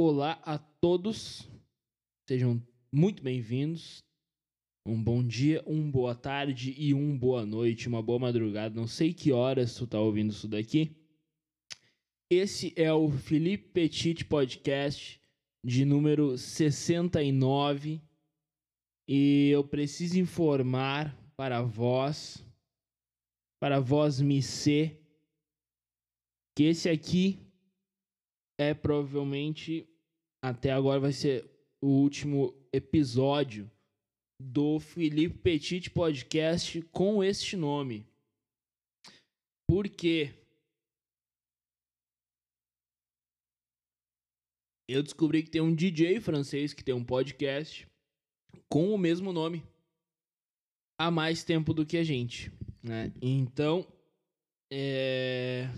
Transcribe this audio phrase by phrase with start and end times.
[0.00, 1.50] Olá a todos,
[2.28, 3.98] sejam muito bem-vindos.
[4.86, 8.72] Um bom dia, um boa tarde e um boa noite, uma boa madrugada.
[8.76, 10.96] Não sei que horas tu tá ouvindo isso daqui.
[12.30, 15.20] Esse é o Felipe Petit Podcast
[15.64, 18.00] de número 69
[19.08, 22.46] e eu preciso informar para vós,
[23.60, 25.04] para vós me ser,
[26.56, 27.44] que esse aqui
[28.58, 29.87] é provavelmente
[30.42, 31.44] até agora vai ser
[31.82, 33.70] o último episódio
[34.40, 38.06] do Felipe Petit Podcast com este nome.
[39.68, 40.34] Por quê?
[44.88, 47.86] Eu descobri que tem um DJ francês que tem um podcast
[48.70, 49.62] com o mesmo nome
[50.98, 52.50] há mais tempo do que a gente,
[52.82, 53.12] né?
[53.20, 53.86] Então,
[54.72, 55.68] é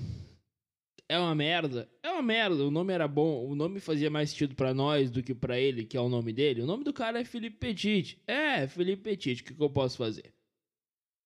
[1.10, 1.90] é uma merda.
[2.04, 2.64] É uma merda.
[2.64, 3.44] O nome era bom.
[3.44, 6.32] O nome fazia mais sentido para nós do que para ele, que é o nome
[6.32, 6.62] dele.
[6.62, 8.22] O nome do cara é Felipe Petit.
[8.28, 9.42] É, Felipe Petit.
[9.42, 10.32] O que, que eu posso fazer?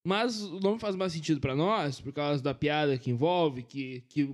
[0.06, 4.00] Mas o nome faz mais sentido para nós por causa da piada que envolve, que
[4.08, 4.26] que,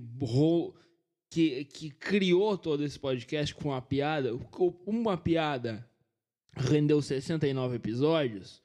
[1.29, 4.31] que que criou todo esse podcast com uma piada.
[4.85, 5.85] Uma piada
[6.55, 8.63] rendeu 69 episódios.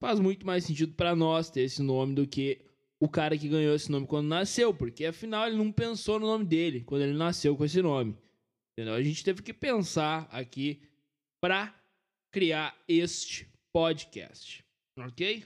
[0.00, 2.60] Faz muito mais sentido para nós ter esse nome do que
[3.02, 6.44] o cara que ganhou esse nome quando nasceu, porque afinal ele não pensou no nome
[6.44, 8.16] dele quando ele nasceu com esse nome.
[8.78, 8.94] Entendeu?
[8.94, 10.82] A gente teve que pensar aqui
[11.42, 11.74] para
[12.32, 14.64] criar este podcast,
[14.98, 15.44] ok?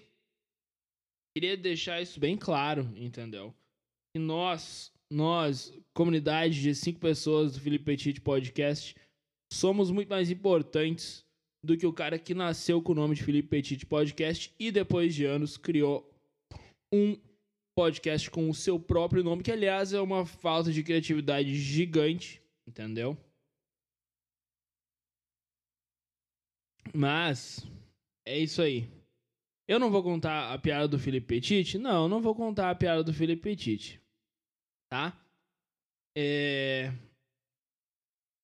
[1.37, 3.55] Queria deixar isso bem claro, entendeu?
[4.15, 8.97] Que nós, nós, comunidade de cinco pessoas do Felipe Petit Podcast,
[9.53, 11.25] somos muito mais importantes
[11.65, 15.15] do que o cara que nasceu com o nome de Felipe Petit Podcast e depois
[15.15, 16.09] de anos criou
[16.93, 17.17] um
[17.81, 23.17] podcast com o seu próprio nome, que aliás é uma falta de criatividade gigante, entendeu?
[26.95, 27.67] Mas
[28.27, 28.87] é isso aí.
[29.67, 31.79] Eu não vou contar a piada do Felipe Petit?
[31.79, 33.99] Não, não vou contar a piada do Felipe Petit.
[34.91, 35.19] Tá?
[36.15, 36.93] É...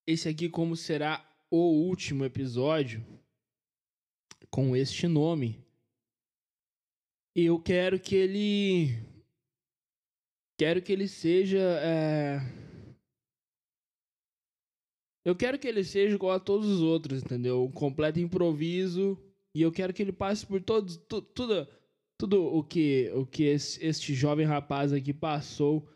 [0.07, 3.05] Esse aqui, como será o último episódio
[4.49, 5.63] com este nome,
[7.35, 9.16] eu quero que ele
[10.59, 11.59] Quero que ele seja.
[11.83, 12.41] É...
[15.25, 17.65] Eu quero que ele seja igual a todos os outros, entendeu?
[17.65, 19.19] Um completo improviso.
[19.55, 21.67] E eu quero que ele passe por todos, tu, tudo,
[22.19, 25.87] tudo o que, o que esse, este jovem rapaz aqui passou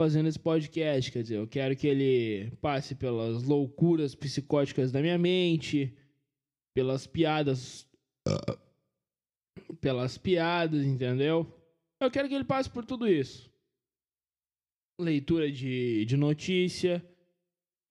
[0.00, 1.12] fazendo esse podcast.
[1.12, 5.94] Quer dizer, eu quero que ele passe pelas loucuras psicóticas da minha mente,
[6.74, 7.86] pelas piadas.
[9.80, 11.46] Pelas piadas, entendeu?
[12.00, 13.48] Eu quero que ele passe por tudo isso
[14.98, 17.04] leitura de, de notícia,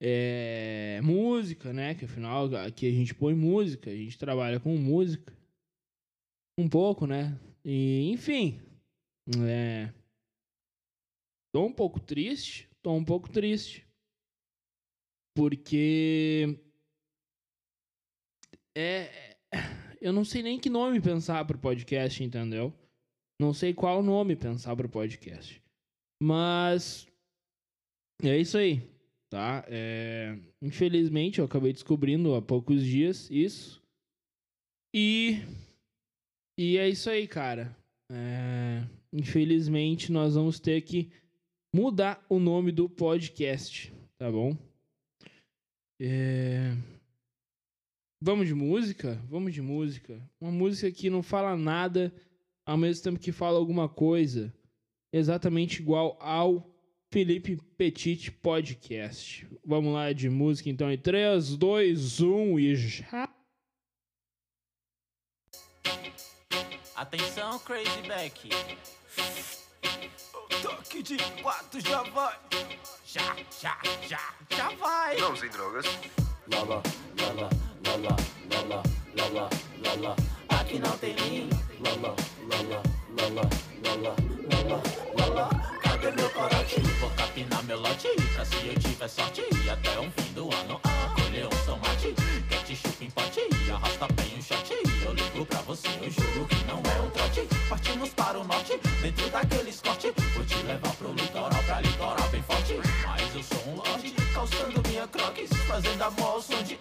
[0.02, 1.96] é, música, né?
[1.96, 5.36] Que afinal aqui a gente põe música, a gente trabalha com música.
[6.60, 7.40] Um pouco, né?
[7.64, 8.60] E, enfim.
[9.48, 9.92] É,
[11.54, 12.70] tô um pouco triste.
[12.82, 13.86] Tô um pouco triste.
[15.36, 16.60] Porque.
[18.76, 19.38] É.
[20.00, 22.72] Eu não sei nem que nome pensar pro podcast, entendeu?
[23.42, 25.62] Não sei qual nome pensar pro podcast.
[26.22, 27.08] Mas
[28.24, 28.82] é isso aí,
[29.30, 29.64] tá?
[29.68, 33.82] É, infelizmente, eu acabei descobrindo há poucos dias isso.
[34.94, 35.42] E,
[36.58, 37.76] e é isso aí, cara.
[38.12, 38.84] É,
[39.14, 41.12] infelizmente, nós vamos ter que
[41.74, 44.58] mudar o nome do podcast, tá bom?
[46.02, 46.76] É...
[48.20, 49.16] Vamos de música?
[49.30, 50.20] Vamos de música.
[50.42, 52.12] Uma música que não fala nada,
[52.66, 54.52] ao mesmo tempo que fala alguma coisa
[55.12, 56.70] exatamente igual ao
[57.10, 59.48] Felipe Petit Podcast.
[59.66, 63.30] Vamos lá de música então em 3, 2, 1 e já.
[66.96, 68.50] Atenção, Crazy Back.
[70.34, 72.36] O toque de quatro já vai.
[73.06, 75.18] Já, já, já, já vai.
[75.18, 75.86] Não usem drogas.
[76.52, 76.82] Lala,
[77.22, 77.50] lala,
[77.86, 78.16] lala,
[78.52, 78.84] lala,
[79.16, 79.50] lala,
[79.86, 80.16] lala.
[80.50, 81.50] Aqui não tem linha.
[81.80, 82.16] Lala,
[82.50, 82.82] lala,
[83.18, 83.50] lala,
[83.84, 84.16] lala,
[84.52, 84.84] lala,
[85.18, 85.50] lala.
[85.82, 86.80] Cadê meu corote?
[87.00, 88.10] Vou capinar meu lote.
[88.34, 89.44] Pra se eu tiver sorte.
[89.70, 90.80] Até um fim do ano.
[90.84, 92.16] Ah, colher um tomate.
[92.50, 93.42] Ketchup em pote.
[93.72, 94.74] Arrasta bem um shot.
[95.06, 95.88] Eu ligo pra você.
[95.88, 97.48] Eu juro que não é um trote.
[97.70, 98.80] Partimos para o norte.
[99.02, 100.14] Dentro daquele escorte.
[100.34, 101.64] Vou te levar pro litoral.
[101.64, 102.80] Pra litoral bem forte.
[103.06, 104.12] Mas eu sou um lote.
[104.34, 105.50] Calçando minha croques.
[105.68, 106.76] Fazendo amor ao som de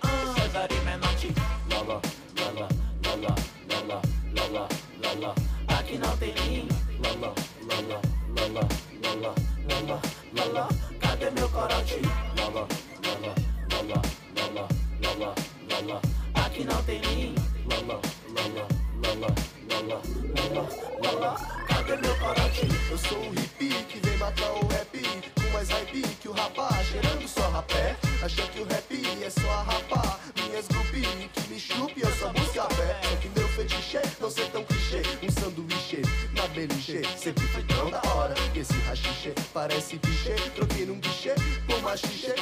[21.69, 22.69] Cadê meu corote?
[22.91, 24.87] Eu sou o hippie que vem matar o rap.
[25.35, 27.97] Com mais hype que o rapá, cheirando só rapé.
[28.23, 30.19] Achei que o rap é só rapá.
[30.37, 33.01] Minhas grupinhas que me chupe, eu só busco pé.
[33.03, 35.03] Só é que meu fetiche é não ser tão clichê.
[35.23, 36.03] Um sanduíche
[36.35, 38.35] na beliche Sempre foi tão da hora.
[38.55, 41.35] E esse rachixe parece bichê Troquei num bichê
[41.67, 42.35] por machixe.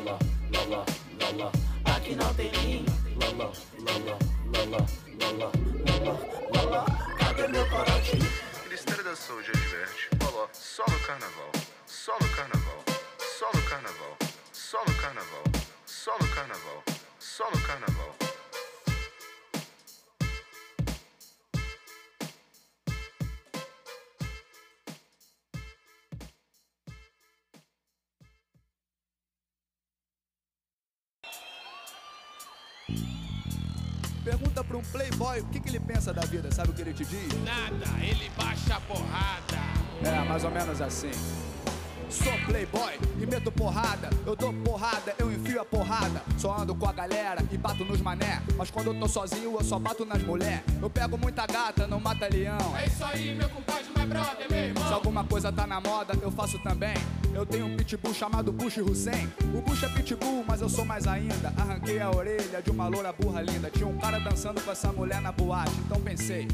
[0.00, 0.18] Lala,
[0.52, 0.84] lala,
[1.18, 1.52] lala, lala.
[1.84, 2.86] Aqui não tem lim.
[3.20, 3.52] Lala,
[3.86, 4.18] lala,
[4.54, 4.86] lala,
[5.20, 5.52] lala,
[5.86, 6.18] lala,
[6.54, 6.84] lala.
[7.18, 8.18] Cadê meu corote?
[8.64, 10.08] Ministério da Saúde adverte.
[10.24, 11.52] Olá, só no carnaval.
[11.86, 12.84] Só no carnaval.
[13.18, 14.16] Só no carnaval.
[14.52, 15.44] Só no carnaval.
[15.86, 16.82] Só no carnaval.
[17.18, 18.19] Só no carnaval.
[34.24, 36.92] Pergunta pra um playboy o que, que ele pensa da vida, sabe o que ele
[36.92, 37.28] te diz?
[37.42, 39.58] Nada, ele baixa a porrada.
[40.04, 41.10] É, mais ou menos assim.
[42.10, 44.10] Sou playboy e meto porrada.
[44.26, 46.22] Eu dou porrada, eu enfio a porrada.
[46.36, 48.42] Só ando com a galera e bato nos mané.
[48.56, 50.64] Mas quando eu tô sozinho, eu só bato nas mulher.
[50.82, 52.76] Eu pego muita gata, não mata leão.
[52.76, 54.92] É isso aí, meu compadre, my brother, meu Se irmão.
[54.92, 56.94] alguma coisa tá na moda, eu faço também.
[57.34, 59.28] Eu tenho um pitbull chamado Bush Hussein.
[59.54, 61.52] O Bush é pitbull, mas eu sou mais ainda.
[61.56, 63.70] Arranquei a orelha de uma loura burra linda.
[63.70, 65.72] Tinha um cara dançando com essa mulher na boate.
[65.86, 66.48] Então pensei.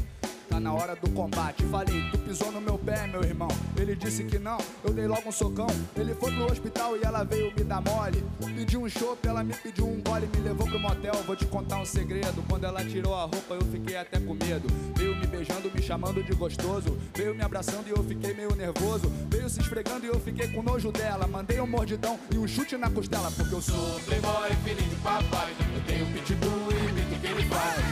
[0.57, 1.63] Tá na hora do combate.
[1.65, 3.47] Falei, tu pisou no meu pé, meu irmão.
[3.79, 5.67] Ele disse que não, eu dei logo um socão.
[5.95, 8.25] Ele foi pro hospital e ela veio me dar mole.
[8.55, 11.13] Pedi um chopp, ela me pediu um gole, me levou pro motel.
[11.27, 12.43] Vou te contar um segredo.
[12.49, 14.67] Quando ela tirou a roupa, eu fiquei até com medo.
[14.95, 16.97] Veio me beijando, me chamando de gostoso.
[17.15, 19.11] Veio me abraçando e eu fiquei meio nervoso.
[19.29, 21.27] Veio se esfregando e eu fiquei com nojo dela.
[21.27, 23.99] Mandei um mordidão e um chute na costela, porque eu sou.
[24.07, 25.53] Playboy, filho de papai.
[25.75, 27.86] Eu tenho pitbull e o que ele faz.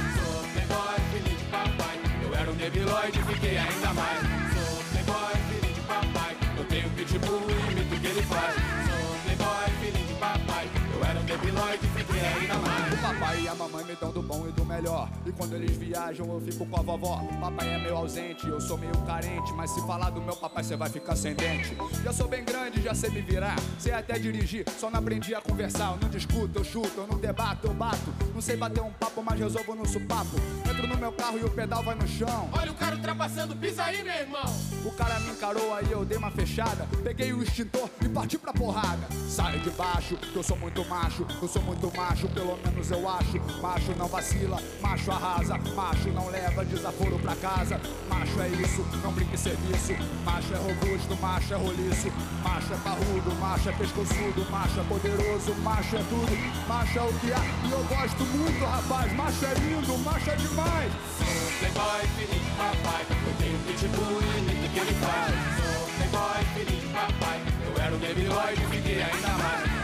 [2.65, 4.19] Eu era um debiloide e fiquei ainda mais.
[4.55, 6.35] Sou playboy, filho de papai.
[6.57, 8.55] Eu tenho pitbull e imito o que ele faz.
[8.55, 10.69] Sou playboy, filho de papai.
[10.95, 12.93] Eu era um debiloide ainda mais.
[12.93, 15.09] O papai e a mamãe me dão do bom e do melhor.
[15.25, 17.21] E quando eles viajam, eu fico com a vovó.
[17.39, 19.51] Papai é meio ausente, eu sou meio carente.
[19.53, 21.75] Mas se falar do meu papai, você vai ficar sem dente.
[22.03, 23.55] Já sou bem grande, já sei me virar.
[23.79, 25.93] Sei até dirigir, só não aprendi a conversar.
[25.93, 28.13] Eu não discuto, eu chuto, eu não debato, eu bato.
[28.33, 30.35] Não sei bater um papo, mas resolvo no supapo.
[30.69, 32.49] Entro no meu carro e o pedal vai no chão.
[32.53, 34.45] Olha o cara ultrapassando, pisa aí, meu irmão.
[34.83, 36.87] O cara me encarou, aí eu dei uma fechada.
[37.03, 39.07] Peguei o extintor e parti pra porrada.
[39.27, 41.25] Saio de baixo, que eu sou muito macho.
[41.41, 43.39] Eu sou muito macho, pelo menos eu acho.
[43.61, 45.57] Macho não vacila, macho arrasa.
[45.75, 47.79] Macho não leva desaforo pra casa.
[48.09, 49.93] Macho é isso, não brinque serviço.
[50.23, 52.11] Macho é robusto, macho é roliço.
[52.43, 54.45] Macho é parrudo, macho é pescoçudo.
[54.51, 56.67] Macho é poderoso, macho é tudo.
[56.67, 59.13] Macho é o que há e eu gosto muito, rapaz.
[59.13, 60.91] Macho é lindo, macho é demais.
[61.17, 63.05] Sou playboy, filho de papai.
[63.09, 65.33] Eu tenho pitbull e o que ele faz.
[65.57, 67.41] Sou playboy, filho de papai.
[67.65, 69.74] Eu era um debiloide e fiquei ainda mais.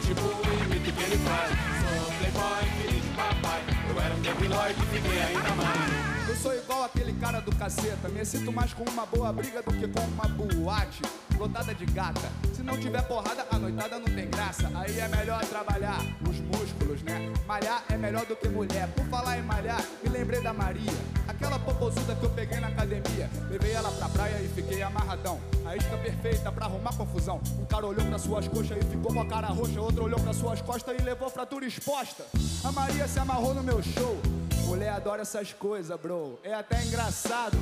[0.00, 1.50] Pitbull e imito o que ele faz.
[1.80, 3.62] Sou playboy, filho de papai.
[3.88, 6.28] Eu era um debiloide e fiquei ainda mais.
[6.28, 8.08] Eu sou igual aquele cara do caceta.
[8.08, 11.02] Me sinto mais com uma boa briga do que com uma boate
[11.36, 12.28] lotada de gata.
[12.54, 14.70] Se não tiver porrada, a noitada não tem graça.
[14.74, 17.32] Aí é melhor trabalhar os músculos, né?
[17.46, 18.88] Malhar é melhor do que mulher.
[18.88, 20.92] Por falar em malhar, me lembrei da Maria.
[21.28, 23.30] Aquela popozuda que eu peguei na academia.
[23.50, 25.40] Levei ela pra praia e fiquei amarradão.
[25.64, 27.40] A isca perfeita pra arrumar confusão.
[27.58, 29.80] Um cara olhou pra suas coxas e ficou com a cara roxa.
[29.80, 32.24] Outro olhou pra suas costas e levou fratura exposta.
[32.64, 34.20] A Maria se amarrou no meu show.
[34.64, 36.38] Mulher adora essas coisas, bro.
[36.42, 37.56] É até engraçado.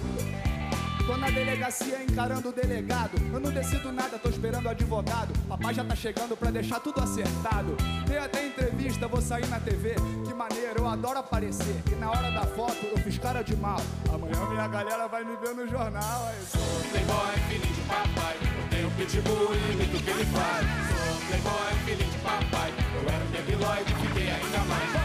[1.06, 3.12] Tô na delegacia encarando o delegado.
[3.30, 5.34] Eu não decido nada, tô esperando o advogado.
[5.46, 7.76] Papai já tá chegando pra deixar tudo acertado.
[8.06, 9.96] Dei até entrevista, vou sair na TV.
[10.24, 11.76] Que maneiro, eu adoro aparecer.
[11.92, 13.80] E na hora da foto eu fiz cara de mal.
[14.12, 16.32] Amanhã minha galera vai me ver no jornal.
[16.50, 18.36] Sou playboy, filho de papai.
[18.42, 20.66] Eu tenho pitbull e imito que ele faz.
[20.88, 22.72] Sou playboy, filho de papai.
[22.94, 25.03] Eu era um debiloide e fiquei ainda mais.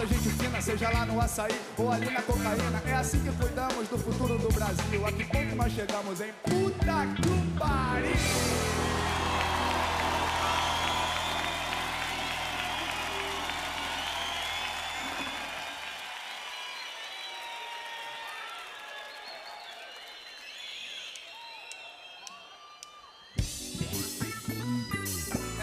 [0.00, 2.82] nossa gente fina, seja lá no açaí ou ali na cocaína.
[2.86, 5.06] É assim que cuidamos do futuro do Brasil.
[5.06, 8.10] A que ponto nós chegamos, em Puta que pariu!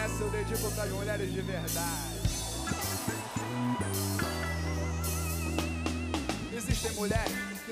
[0.04, 2.17] Essa eu dedico para as mulheres de verdade.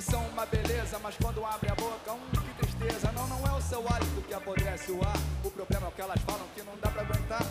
[0.07, 3.11] São uma beleza, mas quando abre a boca, hum, que tristeza.
[3.13, 5.17] Não, não é o seu hálito que apodrece o ar.
[5.45, 7.43] O problema é o que elas falam que não dá pra aguentar.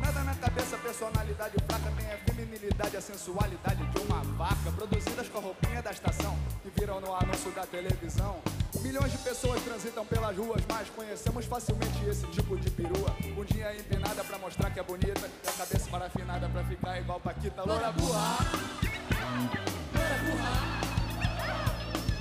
[0.00, 4.70] Nada na cabeça, personalidade fraca, tem a feminilidade, a sensualidade de uma vaca.
[4.76, 8.36] Produzidas com a roupinha da estação que viram no anúncio da televisão.
[8.80, 13.10] Milhões de pessoas transitam pelas ruas, mas conhecemos facilmente esse tipo de perua.
[13.34, 17.64] Bundinha empinada pra mostrar que é bonita, e a cabeça parafinada pra ficar igual Paquita.
[17.64, 19.73] Loura burra!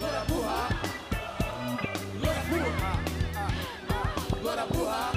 [0.03, 0.67] Loura burra!
[2.19, 2.91] Loura burra!
[4.43, 5.11] Loura burra!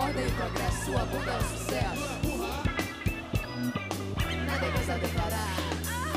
[0.00, 2.08] Ordem e progresso, sua bunda é um sucesso.
[4.46, 5.54] Nada mais a declarar.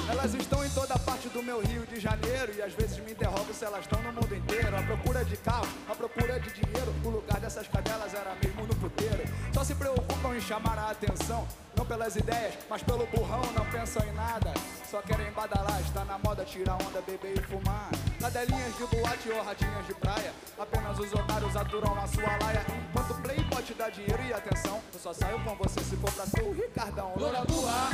[0.09, 3.53] Elas estão em toda parte do meu Rio de Janeiro E às vezes me interrogo
[3.53, 7.09] se elas estão no mundo inteiro À procura de carro, à procura de dinheiro O
[7.09, 10.06] lugar dessas cadelas era mesmo no puteiro Só se preocupam
[10.37, 11.47] em chamar a atenção.
[11.75, 14.51] Não pelas ideias, mas pelo burrão Não pensam em nada,
[14.89, 17.89] só querem badalar Está na moda tirar onda, beber e fumar.
[18.19, 20.33] Cadelinhas de boate ou ratinhas de praia.
[20.57, 22.65] Apenas os otários aturam a sua laia.
[22.89, 26.11] Enquanto o play pode dar dinheiro e atenção Eu só saio com você se for
[26.11, 27.13] pra ser o Ricardão.
[27.15, 27.89] Loura burra.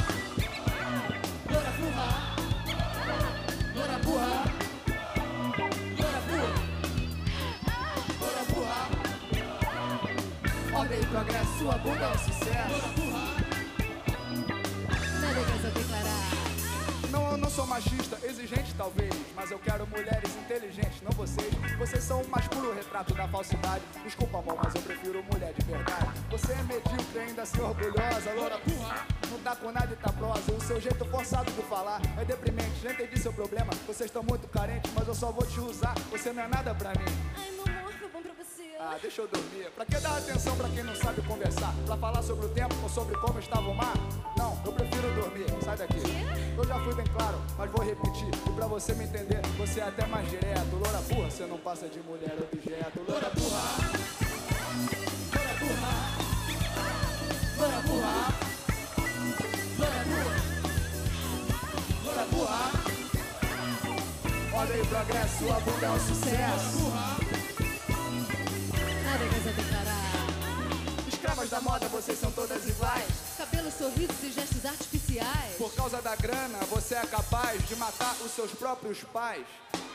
[1.50, 2.36] Loura burra.
[3.76, 4.62] Loura burra
[10.94, 12.94] E progresso, sua bunda é um sucesso.
[15.22, 16.44] Nada declarar.
[17.10, 21.52] Não, eu não sou machista, exigente talvez Mas eu quero mulheres inteligentes, não vocês.
[21.80, 23.82] Vocês são o mais puro retrato da falsidade.
[24.04, 26.12] Desculpa, amor, mas eu prefiro mulher de verdade.
[26.30, 30.12] Você é medíocre e ainda assim orgulhosa Loura burra, não tá com nada e tá
[30.12, 32.82] prosa O seu jeito forçado de falar é deprimente.
[32.84, 36.32] Já entendi seu problema, vocês estão muito carentes Mas eu só vou te usar, você
[36.32, 37.62] não é nada pra mim
[38.84, 39.70] ah, deixa eu dormir.
[39.75, 41.74] Pra que dar atenção pra quem não sabe conversar?
[41.86, 43.94] Pra falar sobre o tempo ou sobre como estava o mar?
[44.38, 45.46] Não, eu prefiro dormir.
[45.63, 46.02] Sai daqui.
[46.58, 48.28] Eu já fui bem claro, mas vou repetir.
[48.28, 50.75] E pra você me entender, você é até mais direto.
[50.75, 53.00] Loura burra, você não passa de mulher objeto.
[53.08, 53.62] Loura burra.
[55.34, 55.94] Loura burra.
[57.58, 58.34] Loura burra.
[59.80, 60.36] Loura burra.
[62.04, 62.94] Loura burra.
[64.54, 66.92] Ordem e progresso, sua bunda é um sucesso.
[66.92, 67.52] Nada
[69.20, 71.08] mais a declarar.
[71.08, 73.05] Escravas da moda, vocês são todas iguais.
[73.38, 75.55] Cabelos, sorrisos e gestos artificiais.
[75.58, 79.46] Por causa da grana, você é capaz de matar os seus próprios pais.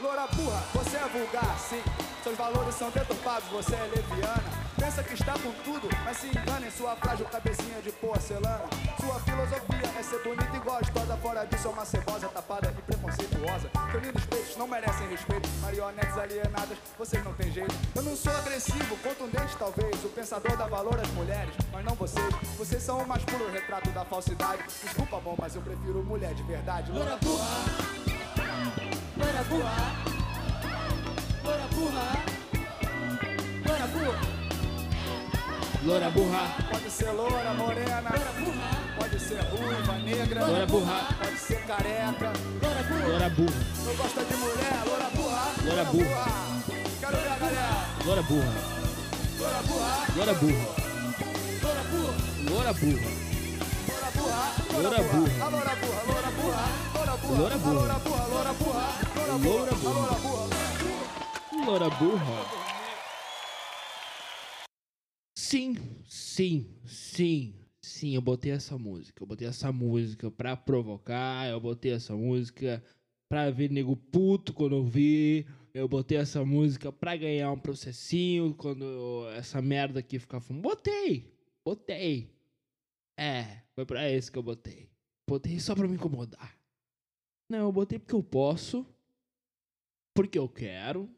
[0.01, 1.83] Loura burra, você é vulgar, sim.
[2.23, 4.69] Seus valores são deturpados, você é leviana.
[4.79, 8.63] Pensa que está com tudo, mas se engana em sua frágil cabecinha de porcelana.
[9.01, 11.17] Sua filosofia é ser bonita e gostosa.
[11.17, 13.71] Fora disso, é uma cebosa tapada e preconceituosa.
[13.91, 15.49] Seus lindos peitos não merecem respeito.
[15.61, 17.75] Marionetes alienadas, vocês não têm jeito.
[17.97, 20.05] Eu não sou agressivo, contundente talvez.
[20.05, 22.35] O pensador dá valor às mulheres, mas não vocês.
[22.57, 24.63] Vocês são o mais puro retrato da falsidade.
[24.63, 26.93] Desculpa, amor, mas eu prefiro mulher de verdade.
[26.93, 28.98] Loura burra.
[29.19, 29.77] Loura burra.
[31.45, 32.07] Loura burra.
[33.67, 34.21] Loura burra.
[35.85, 38.03] Loura burra, Pode ser loura, morena.
[38.99, 40.47] Pode ser ruiva, negra.
[40.47, 42.33] loura burra, Pode ser careca.
[42.63, 43.07] Loura burra.
[43.09, 44.77] loura burra, Eu gosto de mulher.
[44.87, 45.45] Loura burra.
[45.65, 46.27] Loura burra.
[47.01, 47.87] Quero ver a galera.
[48.05, 48.53] loura burra,
[49.39, 50.07] Loura burra.
[50.17, 50.67] loura burra,
[51.63, 52.15] Loura burra.
[52.51, 53.11] loura burra,
[54.19, 55.49] Loura burra.
[55.51, 56.03] Loura burra.
[56.07, 56.89] Loura burra.
[57.39, 58.29] Loura burra.
[58.29, 58.99] Loura burra.
[59.39, 60.59] Loura burra.
[61.69, 62.69] loura burra.
[65.37, 65.77] Sim,
[66.09, 69.23] sim, sim, sim, eu botei essa música.
[69.23, 72.83] Eu botei essa música pra provocar, eu botei essa música
[73.29, 75.47] pra ver nego puto quando eu vi.
[75.73, 80.41] Eu botei essa música pra ganhar um processinho quando essa merda aqui ficar.
[80.41, 81.33] Botei,
[81.65, 82.35] botei.
[83.19, 84.91] É, foi pra isso que eu botei.
[85.31, 86.59] Botei só pra me incomodar.
[87.49, 88.85] Não, eu botei porque eu posso,
[90.13, 91.09] porque eu quero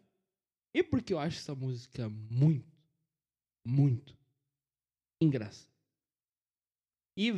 [0.75, 2.71] e porque eu acho essa música muito,
[3.67, 4.14] muito
[5.23, 5.73] engraçada.
[7.17, 7.33] E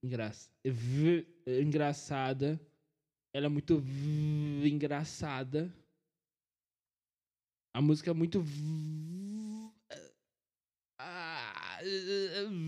[0.00, 0.48] engraça,
[1.44, 2.60] engraçada.
[3.34, 3.82] Ela é muito
[4.64, 5.74] engraçada.
[7.74, 8.40] A música é muito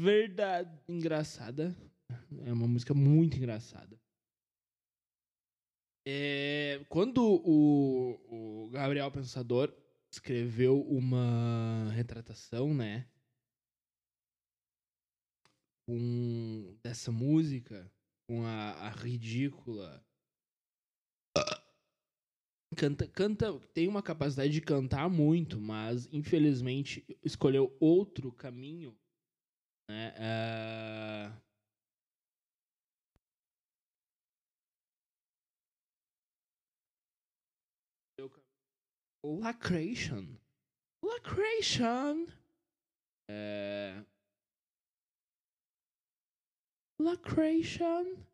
[0.03, 1.77] verdade engraçada.
[2.45, 4.01] É uma música muito engraçada.
[6.07, 9.73] É, quando o, o Gabriel Pensador
[10.11, 13.09] escreveu uma retratação, né?
[15.87, 17.91] Com, dessa música,
[18.27, 20.05] com a, a ridícula
[22.77, 28.97] canta, canta, tem uma capacidade de cantar muito, mas infelizmente escolheu outro caminho,
[29.93, 30.15] né?
[30.17, 31.33] Eh,
[38.19, 38.29] é,
[39.25, 40.39] Lacration.
[41.03, 42.27] Lacration.
[43.29, 44.05] É...
[46.99, 48.32] Lacration.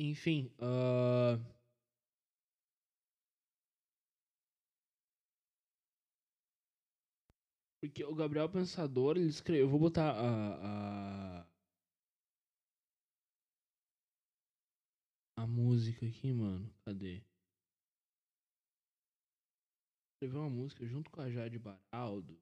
[0.00, 1.38] Enfim, ah,
[7.80, 11.46] porque o Gabriel Pensador, ele escreveu, eu vou botar a, a
[15.36, 16.70] a música aqui, mano.
[16.84, 17.22] Cadê?
[20.12, 22.38] Escreveu uma música junto com a Jade Baraldo.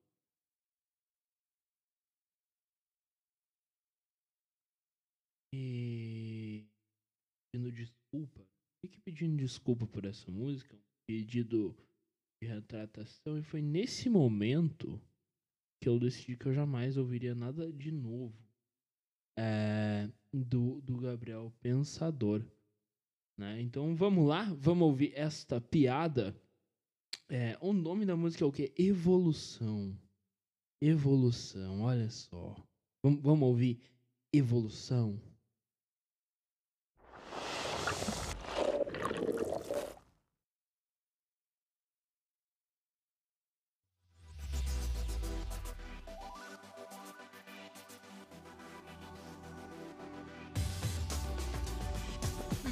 [5.52, 6.66] E
[7.56, 8.46] pedindo desculpa.
[8.80, 11.74] Fique pedindo desculpa por essa música, um pedido
[12.40, 15.00] de retratação, e foi nesse momento
[15.82, 18.36] que eu decidi que eu jamais ouviria nada de novo
[19.38, 22.44] é, do, do Gabriel Pensador.
[23.38, 23.60] Né?
[23.62, 26.38] Então vamos lá, vamos ouvir esta piada.
[27.28, 28.72] É, o nome da música é o que?
[28.76, 29.98] Evolução.
[30.80, 32.54] Evolução, olha só.
[33.02, 33.80] Vamos, vamos ouvir
[34.32, 35.20] Evolução.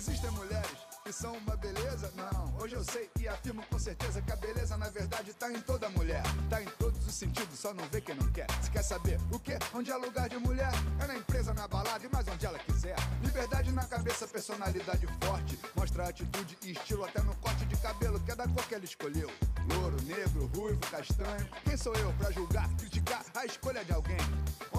[0.06, 2.12] Existem mulheres que são uma beleza?
[2.14, 2.54] Não.
[2.60, 5.88] Hoje eu sei e afirmo com certeza que a beleza, na verdade, tá em toda
[5.88, 6.22] mulher.
[6.50, 8.46] Tá em todos os sentidos, só não vê quem não quer.
[8.62, 9.58] Se quer saber o quê?
[9.72, 10.70] Onde é lugar de mulher?
[11.02, 12.96] É na empresa, na balada e mais onde ela quiser.
[13.22, 15.58] Liberdade na cabeça, personalidade forte.
[15.74, 18.84] Mostra atitude e estilo até no corte de cabelo, que é da cor que ela
[18.84, 19.30] escolheu.
[19.72, 21.48] Louro, negro, ruivo, castanho.
[21.64, 24.18] Quem sou eu pra julgar, criticar a escolha de alguém?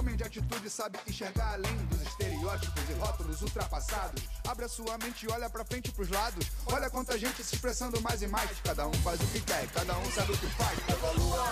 [0.06, 4.22] Homem de atitude sabe enxergar além dos estereótipos e rótulos ultrapassados.
[4.48, 6.46] Abre a sua mente e olha pra frente e pros lados.
[6.68, 8.52] Olha quanta gente se expressando mais e mais.
[8.64, 10.78] Cada um faz o que quer, cada um sabe o que faz.
[10.90, 11.48] Evolua!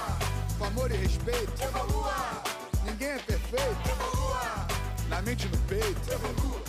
[0.60, 1.64] Com amor e respeito.
[1.64, 2.44] Evolua!
[2.86, 3.90] Ninguém é perfeito.
[3.90, 4.68] Evolua!
[5.10, 6.12] Na mente e no peito.
[6.12, 6.62] Evolua!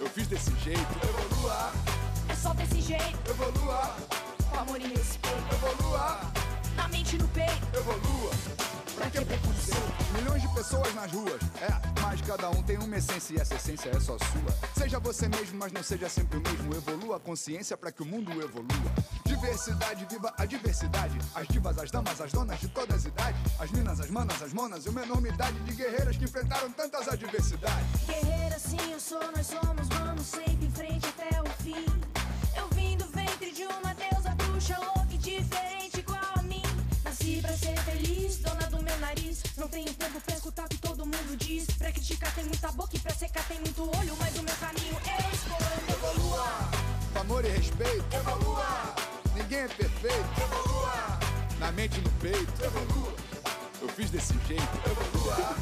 [0.00, 0.80] Eu fiz desse jeito.
[1.04, 1.72] Evolua!
[2.30, 3.94] É só desse jeito, Evolua!
[4.50, 5.54] com amor e respeito.
[5.54, 6.20] Evolua!
[6.74, 8.32] Na mente e no peito, Evolua!
[8.96, 9.91] Pra que preconceito?
[10.12, 13.88] Milhões de pessoas nas ruas, é, mas cada um tem uma essência e essa essência
[13.88, 14.70] é só sua.
[14.76, 16.74] Seja você mesmo, mas não seja sempre o mesmo.
[16.74, 18.92] Evolua a consciência para que o mundo evolua.
[19.24, 21.18] Diversidade, viva a diversidade.
[21.34, 23.40] As divas, as damas, as donas de todas as idades.
[23.58, 28.06] As minas, as manas, as monas e uma enormidade de guerreiras que enfrentaram tantas adversidades.
[28.06, 32.01] guerreira sim eu sou, nós somos, vamos sempre em frente até o fim.
[39.72, 41.66] Tenho tempo pra escutar o que todo mundo diz.
[41.78, 44.92] Pra criticar tem muita boca e pra secar tem muito olho, mas o meu caminho
[44.92, 45.82] eu escolho.
[45.88, 46.52] Evolua!
[47.14, 48.04] Com amor e respeito.
[48.14, 48.94] Evolua!
[49.34, 50.40] Ninguém é perfeito.
[50.42, 51.18] Evolua!
[51.58, 52.52] Na mente e no peito.
[52.62, 53.14] Evolua!
[53.80, 54.62] Eu fiz desse jeito.
[54.86, 55.56] Evolua!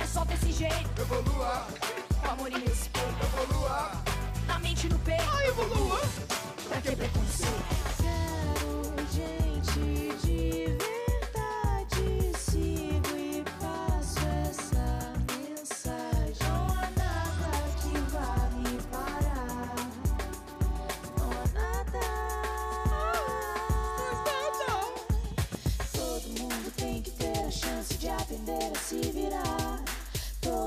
[0.00, 1.66] É só desse jeito, Evolua!
[2.22, 3.14] com amor e respeito.
[3.22, 3.92] Evolua!
[4.46, 6.00] Na mente e no peito, Evolua!
[6.66, 7.64] pra que preconceito?
[7.98, 10.99] Quero gente de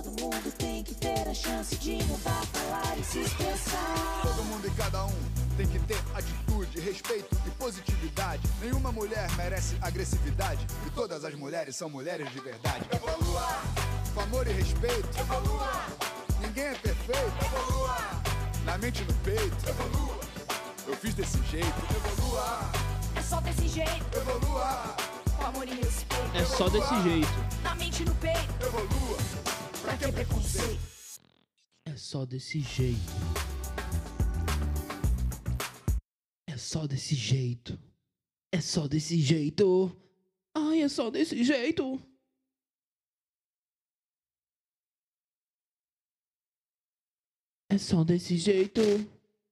[0.04, 4.22] Todo mundo tem que ter a chance de mudar, falar e se expressar.
[4.22, 5.16] Todo mundo e cada um
[5.56, 8.42] tem que ter atitude, respeito e positividade.
[8.60, 10.68] Nenhuma mulher merece agressividade.
[10.86, 12.86] E todas as mulheres são mulheres de verdade.
[12.92, 13.62] Evolua!
[14.13, 15.08] Com amor e respeito.
[15.18, 15.72] Evolua!
[16.42, 17.46] Ninguém é perfeito.
[17.46, 17.98] Evolua!
[18.66, 19.70] Na mente e no peito.
[19.70, 20.20] Evolua!
[20.86, 21.74] Eu fiz desse jeito.
[21.96, 22.60] Evolua!
[23.16, 24.96] É só desse jeito, Evolua!
[25.38, 26.36] com amor e respeito.
[26.36, 27.32] É só desse jeito.
[27.63, 29.62] Na mente e no peito, Evolua!
[29.84, 30.80] Pra que preconceito?
[31.86, 33.12] É só desse jeito.
[36.48, 37.78] É só desse jeito.
[38.52, 39.91] É só desse jeito.
[40.56, 42.02] Ai, é só desse jeito.
[47.69, 48.82] É só desse jeito.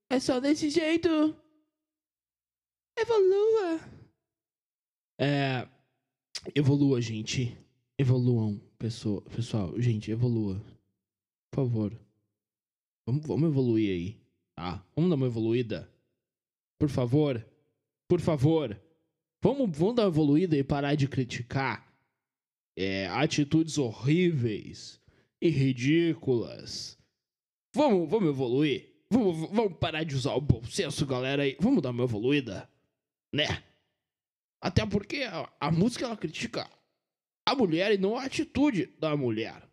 [0.10, 1.10] É só desse jeito.
[2.98, 3.80] Evolua.
[5.20, 5.68] É.
[6.56, 7.58] Evolua, gente.
[7.98, 9.80] Evoluam, pessoa, pessoal.
[9.80, 10.60] Gente, evolua.
[11.52, 12.00] Por favor.
[13.06, 14.22] Vamos, vamos evoluir aí.
[14.56, 14.84] Tá?
[14.96, 15.88] Vamos dar uma evoluída.
[16.80, 17.46] Por favor.
[18.10, 18.82] Por favor.
[19.44, 21.88] Vamos, vamos dar uma evoluída e parar de criticar
[22.76, 25.00] é, atitudes horríveis
[25.40, 26.98] e ridículas.
[27.76, 28.90] Vamos, vamos evoluir.
[29.12, 31.44] Vamos, vamos parar de usar o bom senso, galera.
[31.44, 31.56] aí.
[31.60, 32.68] Vamos dar uma evoluída.
[33.32, 33.64] Né?
[34.60, 36.68] Até porque a, a música ela critica
[37.46, 39.68] a mulher e não a atitude da mulher.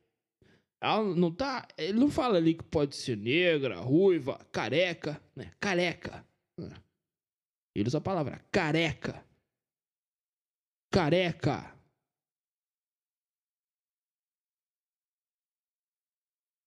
[0.80, 1.66] Ela não tá.
[1.76, 5.52] Ele não fala ali que pode ser negra, ruiva, careca, né?
[5.60, 6.26] Careca.
[6.58, 6.74] né?
[7.74, 9.24] Ele usa a palavra careca.
[10.90, 11.76] Careca.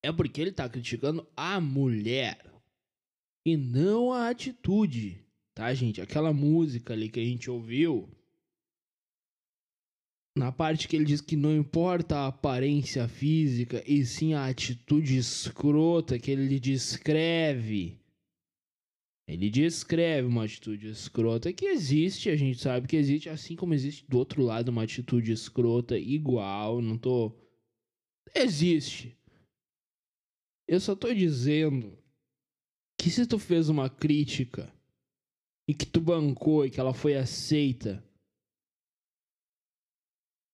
[0.03, 2.51] É porque ele tá criticando a mulher
[3.45, 6.01] e não a atitude, tá, gente?
[6.01, 8.09] Aquela música ali que a gente ouviu,
[10.35, 15.17] na parte que ele diz que não importa a aparência física e sim a atitude
[15.17, 17.99] escrota que ele descreve.
[19.27, 24.05] Ele descreve uma atitude escrota que existe, a gente sabe que existe, assim como existe
[24.07, 27.33] do outro lado uma atitude escrota igual, não tô.
[28.33, 29.17] Existe.
[30.67, 31.97] Eu só tô dizendo
[32.97, 34.73] que se tu fez uma crítica
[35.67, 38.03] e que tu bancou e que ela foi aceita,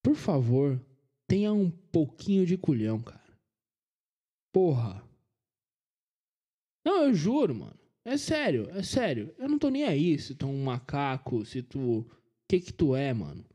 [0.07, 0.81] por favor,
[1.27, 3.37] tenha um pouquinho de culhão, cara.
[4.53, 5.03] Porra.
[6.85, 7.77] Não, eu juro, mano.
[8.05, 9.35] É sério, é sério.
[9.37, 11.99] Eu não tô nem aí se tu é um macaco, se tu.
[11.99, 12.07] O
[12.47, 13.45] que que tu é, mano?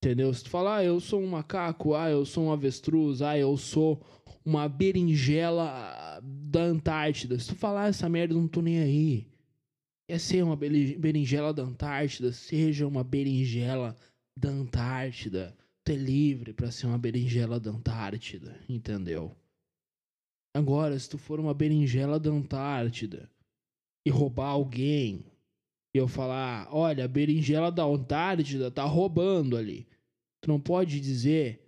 [0.00, 0.32] Entendeu?
[0.32, 3.56] Se tu falar, ah, eu sou um macaco, ah, eu sou um avestruz, ah, eu
[3.56, 4.00] sou
[4.44, 7.36] uma berinjela da Antártida.
[7.40, 9.28] Se tu falar essa merda, eu não tô nem aí.
[10.08, 12.30] Quer ser uma beri- berinjela da Antártida?
[12.30, 13.96] Seja uma berinjela
[14.36, 15.56] da Antártida.
[15.84, 19.36] Tu é livre pra ser uma berinjela da Antártida, entendeu?
[20.54, 23.30] Agora, se tu for uma berinjela da Antártida
[24.06, 25.24] e roubar alguém,
[25.94, 29.88] e eu falar, olha, a berinjela da Antártida tá roubando ali.
[30.42, 31.62] Tu não pode dizer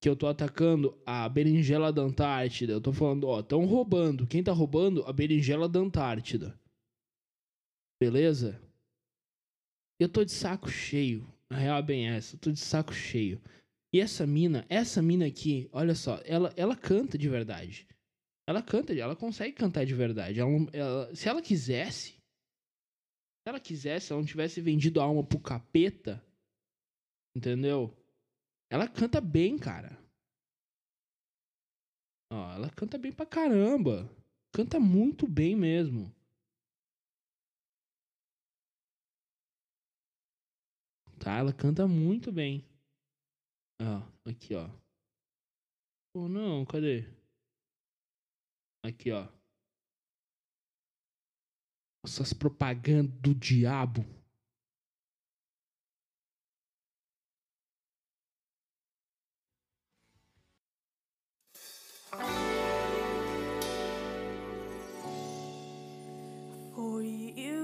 [0.00, 2.72] que eu tô atacando a berinjela da Antártida.
[2.72, 4.26] Eu tô falando, ó, tão roubando.
[4.26, 5.04] Quem tá roubando?
[5.04, 6.58] A berinjela da Antártida.
[8.00, 8.60] Beleza?
[10.00, 11.26] Eu tô de saco cheio.
[11.50, 12.36] Na real é bem essa.
[12.36, 13.40] Tô de saco cheio.
[13.92, 17.86] E essa mina, essa mina aqui, olha só, ela, ela canta de verdade.
[18.46, 20.40] Ela canta, ela consegue cantar de verdade.
[20.40, 25.24] Ela, ela- se ela quisesse, se ela quisesse, se ela não tivesse vendido a alma
[25.24, 26.22] pro capeta,
[27.34, 27.96] entendeu?
[28.70, 29.98] Ela canta bem, cara.
[32.30, 34.10] Ó, ela canta bem pra caramba.
[34.54, 36.14] Canta muito bem mesmo.
[41.18, 42.64] Tá, ela canta muito bem.
[43.80, 44.68] Ó, aqui, ó.
[46.12, 47.04] Pô, não, cadê?
[48.84, 49.28] Aqui, ó.
[52.04, 54.04] Essas propagandas do diabo.
[66.74, 67.57] For you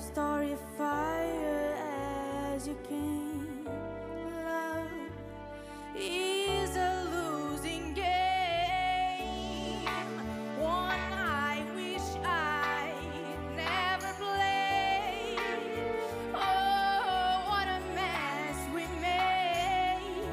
[0.00, 1.76] Story fire
[2.52, 3.64] as you came.
[4.44, 4.90] Love
[5.94, 9.84] is a losing game.
[10.58, 12.92] One I wish I
[13.54, 15.38] never played.
[16.34, 20.24] Oh, what a mess we made.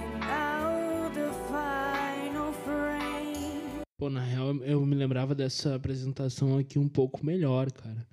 [0.00, 3.82] And now the final frame.
[3.98, 8.08] Pô, na real, eu me lembrava dessa apresentação aqui um pouco melhor, cara.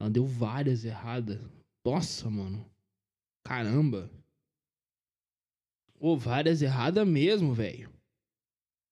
[0.00, 1.38] Ela deu várias erradas.
[1.84, 2.64] Nossa, mano.
[3.44, 4.10] Caramba.
[5.98, 7.92] Ô, várias erradas mesmo, velho.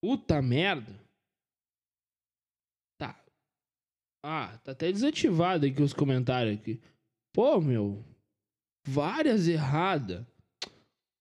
[0.03, 0.92] Puta merda.
[3.01, 3.18] Tá.
[4.23, 6.79] Ah, tá até desativado aqui os comentários aqui.
[7.33, 8.05] Pô, meu.
[8.87, 10.27] Várias erradas.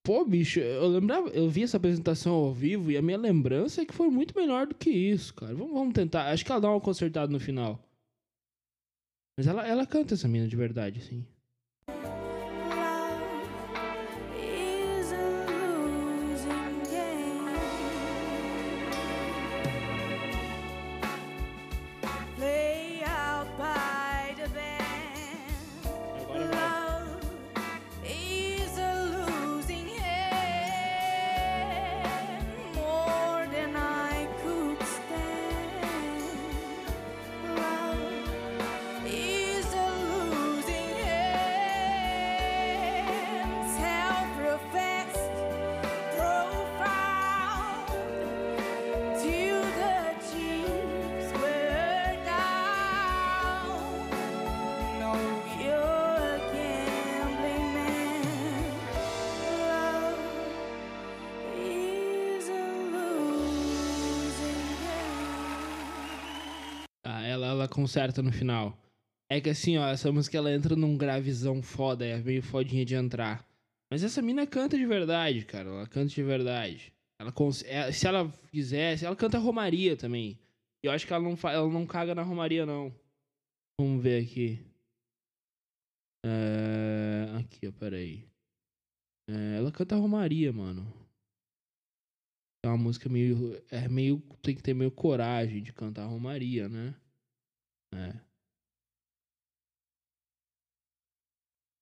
[0.03, 3.85] Pô, bicho, eu lembrava, eu vi essa apresentação ao vivo e a minha lembrança é
[3.85, 5.53] que foi muito melhor do que isso, cara.
[5.53, 6.29] Vamos, vamos tentar.
[6.29, 7.86] Acho que ela dá uma consertada no final.
[9.37, 11.25] Mas ela, ela canta essa mina de verdade, sim.
[67.77, 68.75] Conserta no final.
[69.29, 72.95] É que assim, ó, essa música ela entra num gravezão foda, é meio fodinha de
[72.95, 73.47] entrar.
[73.91, 75.69] Mas essa mina canta de verdade, cara.
[75.69, 76.91] Ela canta de verdade.
[77.19, 77.31] Ela
[77.65, 80.39] é, se ela quisesse, ela canta Romaria também.
[80.83, 82.91] E eu acho que ela não, ela não caga na Romaria, não.
[83.79, 84.59] Vamos ver aqui.
[86.25, 88.25] É, aqui, ó, peraí.
[89.29, 90.91] É, ela canta Romaria, mano.
[92.65, 93.61] É uma música meio.
[93.69, 94.19] É meio.
[94.41, 96.95] Tem que ter meio coragem de cantar Romaria, né?
[97.93, 98.27] É.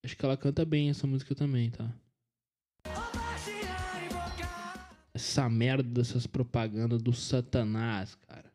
[0.03, 1.91] Acho que ela canta bem essa música também, tá?
[5.13, 8.53] Essa merda dessas propagandas do Satanás, cara.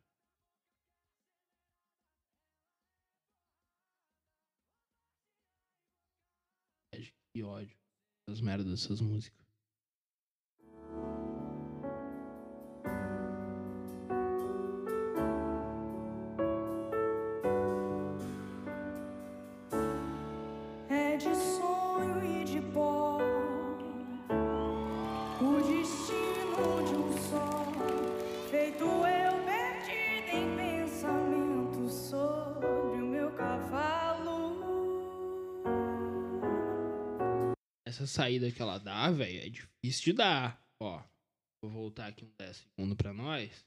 [7.33, 7.77] Que ódio.
[8.29, 9.41] As merdas dessas músicas.
[38.01, 40.59] Essa saída que ela dá, velho, é difícil de dar.
[40.83, 41.03] Ó,
[41.63, 43.63] vou voltar aqui um 10 segundos pra nós.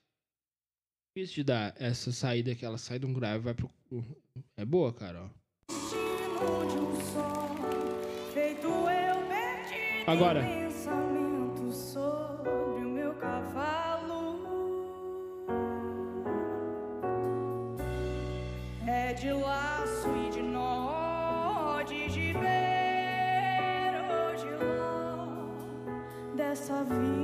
[1.16, 1.80] Difícil de dar.
[1.80, 3.70] Essa saída que ela sai de um grave e vai pro.
[4.58, 5.30] É boa, cara, ó.
[10.08, 10.42] Agora.
[26.64, 27.23] Dessa vida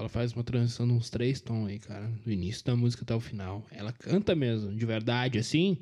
[0.00, 2.08] Ela faz uma transição de uns três tons aí, cara.
[2.24, 3.66] Do início da música até o final.
[3.70, 5.76] Ela canta mesmo, de verdade, assim.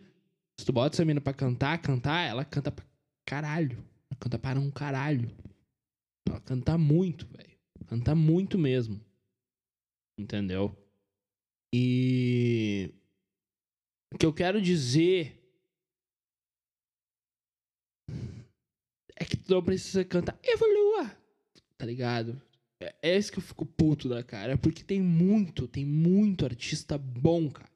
[0.59, 2.85] Se tu bota essa mina pra cantar, cantar, ela canta pra
[3.25, 3.79] caralho.
[4.11, 5.31] Ela canta para um caralho.
[6.29, 7.57] Ela canta muito, velho.
[7.87, 9.01] Canta muito mesmo.
[10.19, 10.77] Entendeu?
[11.73, 12.93] E.
[14.13, 15.41] O que eu quero dizer.
[19.15, 21.17] É que tu não precisa cantar Evolua!
[21.77, 22.48] Tá ligado?
[22.81, 24.57] É, é isso que eu fico puto da cara.
[24.57, 27.69] Porque tem muito, tem muito artista bom, cara.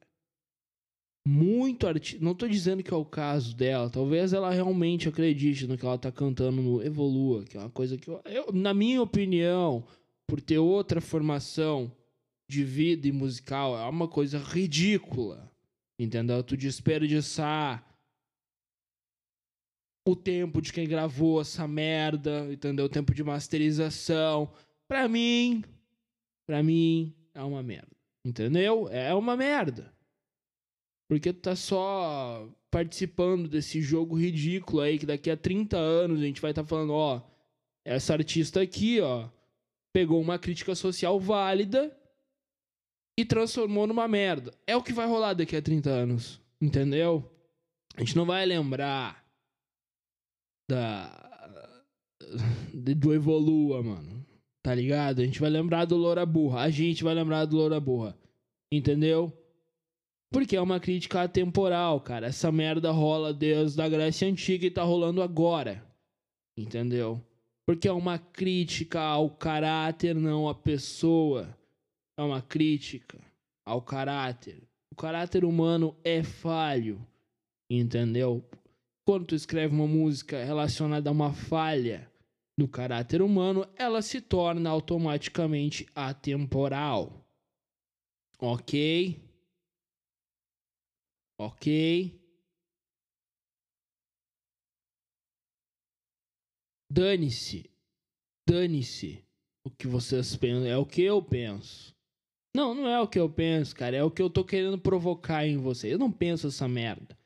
[1.27, 2.25] Muito artista.
[2.25, 3.89] Não tô dizendo que é o caso dela.
[3.89, 7.97] Talvez ela realmente acredite no que ela tá cantando no Evolua, que é uma coisa
[7.97, 9.87] que eu, eu- na minha opinião,
[10.27, 11.95] por ter outra formação
[12.49, 15.51] de vida e musical, é uma coisa ridícula.
[15.99, 16.43] Entendeu?
[16.43, 17.87] Tu desperdiçar
[20.07, 22.87] o tempo de quem gravou essa merda, entendeu?
[22.87, 24.53] O tempo de masterização.
[24.93, 25.65] Pra mim,
[26.47, 27.97] pra mim, é uma merda.
[28.23, 28.91] Entendeu?
[28.91, 29.91] É uma merda.
[31.09, 36.25] Porque tu tá só participando desse jogo ridículo aí, que daqui a 30 anos a
[36.25, 37.23] gente vai estar falando, ó,
[37.87, 39.31] essa artista aqui, ó,
[39.95, 41.91] pegou uma crítica social válida
[43.19, 44.53] e transformou numa merda.
[44.67, 46.39] É o que vai rolar daqui a 30 anos.
[46.61, 47.35] Entendeu?
[47.97, 49.27] A gente não vai lembrar
[50.71, 51.19] da.
[52.75, 54.12] do Evolua, mano.
[54.63, 55.21] Tá ligado?
[55.21, 56.61] A gente vai lembrar do Loura Burra.
[56.61, 58.17] A gente vai lembrar do Loura Burra.
[58.73, 59.33] Entendeu?
[60.33, 62.29] Porque é uma crítica atemporal, cara.
[62.29, 65.85] Essa merda rola desde a Grécia Antiga e tá rolando agora.
[66.57, 67.21] Entendeu?
[67.67, 71.57] Porque é uma crítica ao caráter, não à pessoa.
[72.17, 73.19] É uma crítica
[73.67, 74.63] ao caráter.
[74.93, 77.05] O caráter humano é falho.
[77.69, 78.45] Entendeu?
[79.05, 82.12] Quando tu escreve uma música relacionada a uma falha
[82.59, 87.27] no caráter humano, ela se torna automaticamente atemporal.
[88.39, 89.21] Ok?
[91.39, 92.21] Ok?
[96.91, 97.73] Dane-se
[98.47, 99.25] dane-se
[99.65, 101.95] o que vocês pensam, é o que eu penso.
[102.55, 105.47] Não, não é o que eu penso, cara, é o que eu tô querendo provocar
[105.47, 105.95] em você.
[105.95, 107.17] Eu não penso essa merda.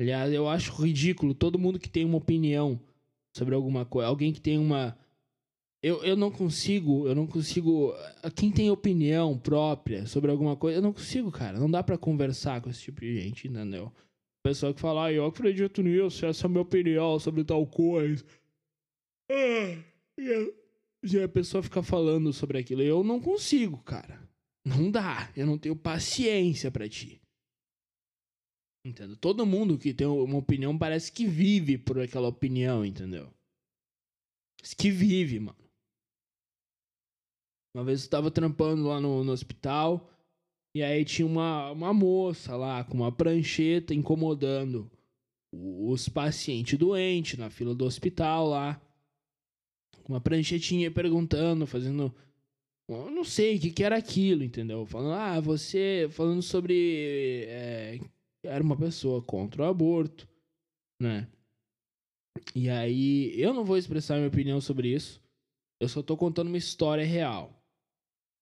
[0.00, 2.80] Aliás, eu acho ridículo todo mundo que tem uma opinião
[3.34, 4.96] sobre alguma coisa, alguém que tem uma
[5.82, 7.92] eu, eu não consigo, eu não consigo.
[8.34, 11.58] Quem tem opinião própria sobre alguma coisa, eu não consigo, cara.
[11.58, 13.92] Não dá pra conversar com esse tipo de gente, entendeu?
[14.42, 18.24] Pessoa que fala, ah, eu acredito nisso, essa é a minha opinião sobre tal coisa.
[19.30, 19.76] Ah,
[20.18, 22.80] e a- a pessoa fica falando sobre aquilo.
[22.80, 24.18] Eu não consigo, cara.
[24.66, 25.30] Não dá.
[25.36, 27.20] Eu não tenho paciência pra ti.
[28.84, 29.16] Entendeu?
[29.16, 33.32] Todo mundo que tem uma opinião parece que vive por aquela opinião, entendeu?
[34.76, 35.58] Que vive, mano.
[37.74, 40.10] Uma vez eu tava trampando lá no, no hospital.
[40.76, 44.90] E aí tinha uma, uma moça lá com uma prancheta incomodando
[45.52, 48.80] os pacientes doentes na fila do hospital lá.
[50.06, 52.14] Uma pranchetinha perguntando, fazendo.
[52.88, 54.84] Eu não sei o que, que era aquilo, entendeu?
[54.84, 56.06] Falando, ah, você.
[56.10, 57.46] Falando sobre.
[57.48, 58.00] é,
[58.44, 60.28] era uma pessoa contra o aborto,
[61.00, 61.28] né?
[62.54, 65.20] E aí, eu não vou expressar minha opinião sobre isso.
[65.80, 67.52] Eu só tô contando uma história real.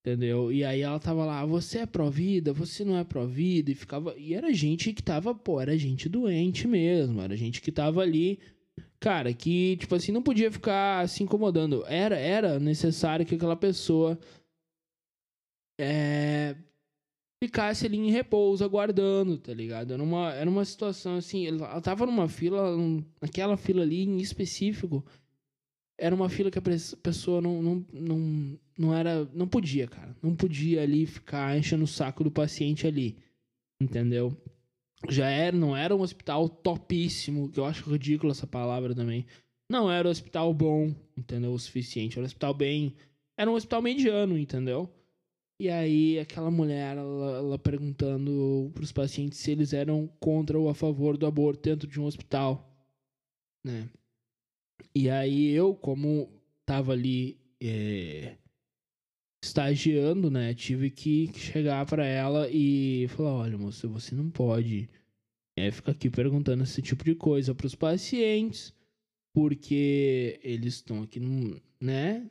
[0.05, 0.53] Entendeu?
[0.53, 4.19] E aí ela tava lá, você é pró-vida, você não é pró-vida, e ficava.
[4.19, 8.41] E era gente que tava, pô, era gente doente mesmo, era gente que tava ali,
[8.99, 11.85] cara, que, tipo assim, não podia ficar se incomodando.
[11.87, 14.19] Era, era necessário que aquela pessoa
[15.81, 16.57] é,
[17.43, 19.93] ficasse ali em repouso, aguardando, tá ligado?
[19.93, 22.77] Era uma, era uma situação assim, ela tava numa fila,
[23.21, 25.05] naquela fila ali em específico,
[25.99, 29.25] era uma fila que a pessoa não, não, não, não era.
[29.35, 30.17] Não podia, cara.
[30.23, 33.19] Não podia ali ficar enchendo o saco do paciente ali.
[33.81, 34.37] Entendeu?
[35.09, 39.27] Já era, não era um hospital topíssimo, que eu acho ridículo essa palavra também.
[39.69, 41.53] Não era um hospital bom, entendeu?
[41.53, 42.15] O suficiente.
[42.15, 42.95] Era um hospital bem.
[43.37, 44.89] Era um hospital mediano, entendeu?
[45.63, 50.75] E aí, aquela mulher, ela, ela perguntando pros pacientes se eles eram contra ou a
[50.75, 52.69] favor do aborto dentro de um hospital,
[53.65, 53.89] né?
[54.93, 56.29] E aí eu, como
[56.67, 58.37] tava ali é,
[59.41, 64.91] estagiando, né, tive que chegar pra ela e falar, olha, moça, você não pode
[65.57, 68.75] é, ficar aqui perguntando esse tipo de coisa pros pacientes,
[69.33, 72.29] porque eles estão aqui, num, né?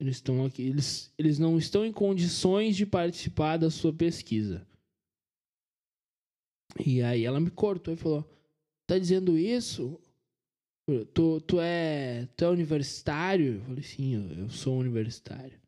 [0.00, 4.66] Eles estão aqui, eles, eles não estão em condições de participar da sua pesquisa.
[6.84, 8.26] E aí ela me cortou e falou:
[8.86, 10.00] Tá dizendo isso?
[11.14, 13.56] Tu, tu, é, tu é universitário?
[13.56, 15.60] Eu falei, sim, eu, eu sou universitário.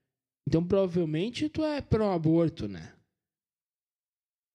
[0.49, 2.97] Então provavelmente tu é pró-aborto, né?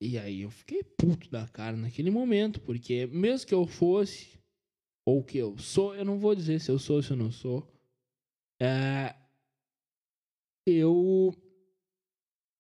[0.02, 4.38] E aí eu fiquei puto da cara naquele momento, porque mesmo que eu fosse,
[5.06, 7.32] ou que eu sou, eu não vou dizer se eu sou ou se eu não
[7.32, 7.66] sou.
[8.62, 9.16] É,
[10.70, 11.34] eu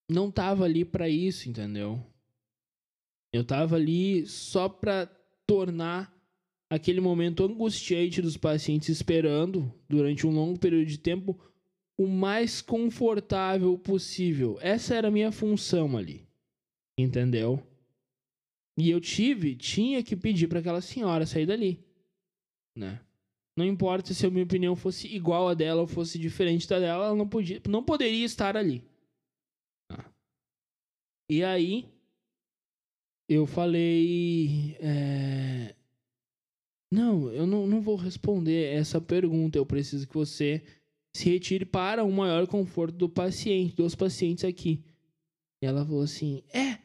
[0.10, 2.04] não tava ali pra isso, entendeu?
[3.34, 5.06] Eu tava ali só pra
[5.46, 6.14] tornar
[6.70, 11.40] aquele momento angustiante dos pacientes esperando durante um longo período de tempo
[11.98, 14.58] o mais confortável possível.
[14.62, 16.28] Essa era a minha função ali.
[16.98, 17.62] Entendeu?
[18.78, 21.84] E eu tive, tinha que pedir para aquela senhora sair dali,
[22.76, 23.02] né?
[23.58, 27.08] Não importa se a minha opinião fosse igual a dela ou fosse diferente da dela,
[27.08, 28.84] ela não podia, não poderia estar ali.
[29.90, 30.06] Tá?
[31.28, 31.90] E aí
[33.28, 35.76] eu falei, é,
[36.92, 39.58] não, eu não, não vou responder essa pergunta.
[39.58, 40.64] Eu preciso que você
[41.16, 44.84] se retire para o maior conforto do paciente, dos pacientes aqui.
[45.62, 46.78] E ela falou assim: É,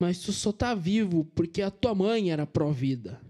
[0.00, 3.20] mas tu só tá vivo porque a tua mãe era pró-vida.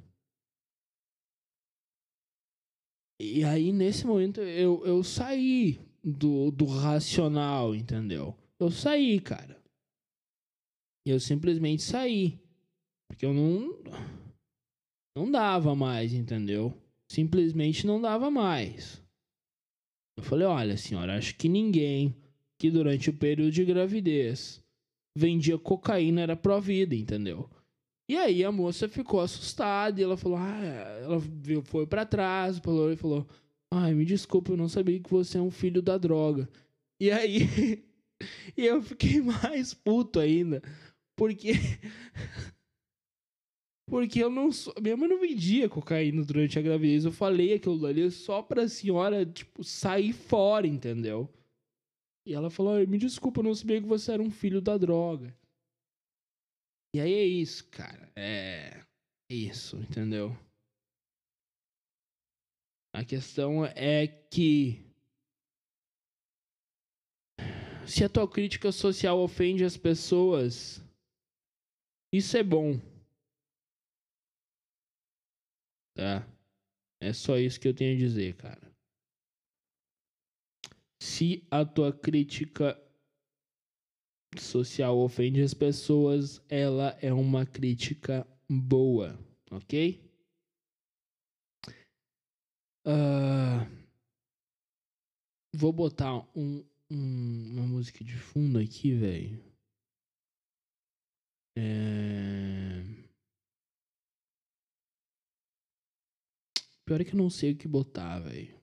[3.21, 8.37] E aí, nesse momento, eu, eu saí do, do racional, entendeu?
[8.59, 9.61] Eu saí, cara.
[11.07, 12.39] Eu simplesmente saí.
[13.09, 13.77] Porque eu não.
[15.16, 16.73] Não dava mais, entendeu?
[17.11, 19.03] Simplesmente não dava mais.
[20.16, 22.14] Eu falei: olha, senhora, acho que ninguém
[22.59, 24.62] que durante o período de gravidez
[25.16, 27.49] vendia cocaína era pró-vida, entendeu?
[28.09, 30.64] E aí a moça ficou assustada e ela falou: ah,
[31.02, 31.20] ela
[31.64, 33.26] foi pra trás, falou e falou:
[33.70, 36.48] ai, me desculpa, eu não sabia que você é um filho da droga.
[36.98, 37.84] E aí,
[38.56, 40.62] e eu fiquei mais puto ainda,
[41.16, 41.52] porque
[43.90, 47.04] porque eu não sou, minha mãe não vendia cocaína durante a gravidez.
[47.04, 51.28] Eu falei aquilo ali só pra senhora, tipo, sair fora, entendeu?
[52.26, 54.78] E ela falou: "Ai, me desculpa, eu não sabia que você era um filho da
[54.78, 55.34] droga.
[56.95, 58.11] E aí é isso, cara.
[58.16, 58.84] É.
[59.30, 60.30] É isso, entendeu?
[62.95, 64.89] A questão é que
[67.89, 70.84] Se a tua crítica social ofende as pessoas,
[72.12, 72.78] isso é bom.
[75.97, 76.28] Tá?
[77.01, 78.70] É só isso que eu tenho a dizer, cara.
[81.03, 82.78] Se a tua crítica
[84.43, 89.18] social ofende as pessoas, ela é uma crítica boa,
[89.51, 90.01] ok?
[92.84, 93.68] Ah,
[95.55, 99.39] vou botar um, um- uma música de fundo aqui, velho.
[101.57, 102.82] É...
[106.84, 108.57] Pior é que eu não sei o que botar, velho.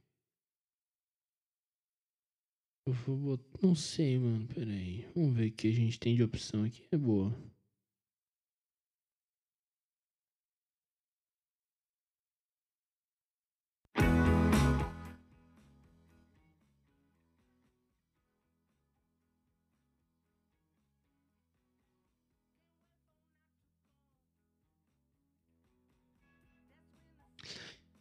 [2.87, 3.59] Eu vou botar.
[3.63, 4.47] Não sei, mano.
[4.47, 5.07] Pera aí.
[5.15, 6.83] Vamos ver o que a gente tem de opção aqui.
[6.91, 7.33] É boa.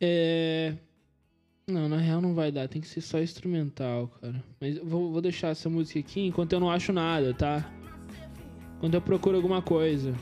[0.00, 0.76] É.
[1.66, 4.44] Não, na real não vai dar, tem que ser só instrumental, cara.
[4.60, 7.72] Mas vou, vou deixar essa música aqui enquanto eu não acho nada, tá?
[8.76, 10.14] Enquanto eu procuro alguma coisa.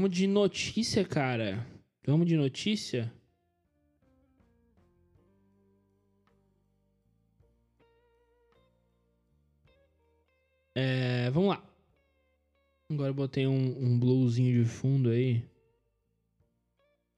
[0.00, 1.66] Vamos de notícia, cara.
[2.06, 3.12] Vamos de notícia?
[10.74, 11.62] É, vamos lá.
[12.90, 13.98] Agora eu botei um, um
[14.54, 15.44] de fundo aí.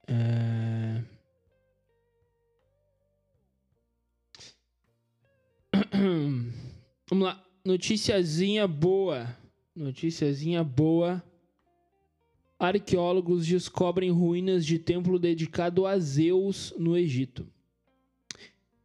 [0.09, 1.05] É...
[7.09, 7.41] Vamos lá.
[7.64, 9.39] Noticiazinha boa.
[9.76, 11.22] Noticiazinha boa.
[12.63, 17.45] Arqueólogos descobrem ruínas de templo dedicado a Zeus no Egito.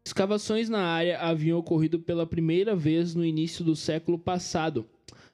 [0.03, 4.83] Escavações na área haviam ocorrido pela primeira vez no início do século passado.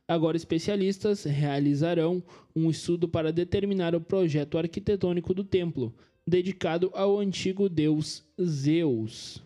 [0.06, 2.22] Agora, especialistas realizarão
[2.54, 5.96] um estudo para determinar o projeto arquitetônico do templo,
[6.28, 9.42] dedicado ao antigo deus Zeus.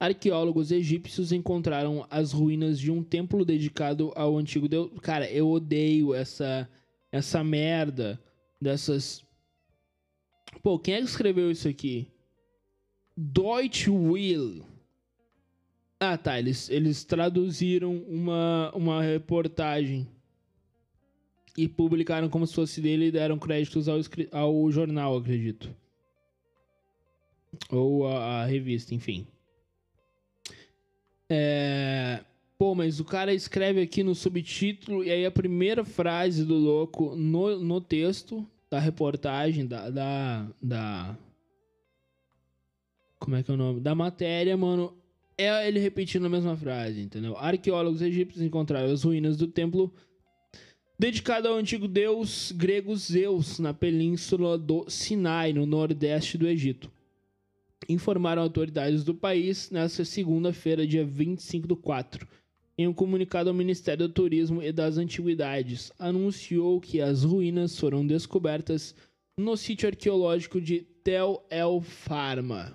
[0.00, 4.90] Arqueólogos egípcios encontraram as ruínas de um templo dedicado ao antigo deus.
[5.02, 6.68] Cara, eu odeio essa
[7.12, 8.20] essa merda
[8.60, 9.24] dessas.
[10.62, 12.08] Pô, quem é que escreveu isso aqui?
[13.16, 14.64] Deutsche Will.
[15.98, 16.38] Ah, tá.
[16.38, 20.08] Eles, eles traduziram uma, uma reportagem
[21.56, 23.98] e publicaram como se fosse dele e deram créditos ao,
[24.32, 25.74] ao jornal, acredito.
[27.70, 29.26] Ou a, a revista, enfim.
[31.30, 32.24] É...
[32.58, 37.14] Pô, mas o cara escreve aqui no subtítulo e aí a primeira frase do louco
[37.16, 41.18] no, no texto da reportagem, da, da, da.
[43.18, 43.80] Como é que é o nome?
[43.80, 44.94] Da matéria, mano.
[45.38, 47.34] É ele repetindo a mesma frase, entendeu?
[47.34, 49.90] Arqueólogos egípcios encontraram as ruínas do templo
[50.98, 56.92] dedicado ao antigo deus grego Zeus na península do Sinai, no nordeste do Egito
[57.88, 62.26] informaram autoridades do país nesta segunda-feira, dia 25 do 4.
[62.76, 68.06] Em um comunicado ao Ministério do Turismo e das Antiguidades, anunciou que as ruínas foram
[68.06, 68.94] descobertas
[69.36, 72.74] no sítio arqueológico de Tel El Farma,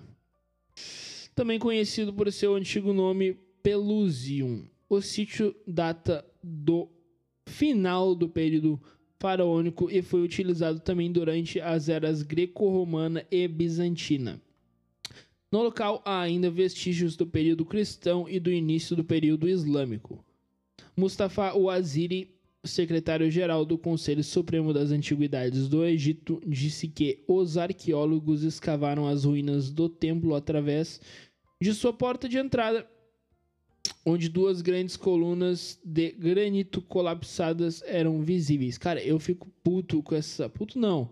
[1.35, 6.89] também conhecido por seu antigo nome Pelusium, o sítio data do
[7.47, 8.81] final do período
[9.19, 14.41] faraônico e foi utilizado também durante as eras greco-romana e bizantina.
[15.55, 20.21] No local há ainda vestígios do período cristão e do início do período islâmico.
[20.97, 22.35] Mustafa Ouaziri,
[22.65, 29.71] secretário-geral do Conselho Supremo das Antiguidades do Egito, disse que os arqueólogos escavaram as ruínas
[29.71, 30.99] do templo através
[31.61, 32.85] de sua porta de entrada,
[34.05, 38.77] onde duas grandes colunas de granito colapsadas eram visíveis.
[38.77, 40.49] Cara, eu fico puto com essa.
[40.49, 41.09] Puto não.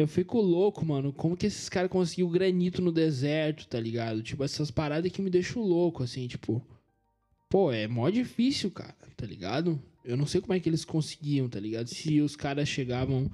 [0.00, 1.12] Eu fico louco, mano.
[1.12, 4.22] Como que esses caras conseguiu granito no deserto, tá ligado?
[4.22, 6.64] Tipo, essas paradas que me deixam louco, assim, tipo.
[7.50, 9.78] Pô, é mó difícil, cara, tá ligado?
[10.02, 11.88] Eu não sei como é que eles conseguiam, tá ligado?
[11.88, 13.30] Se os caras chegavam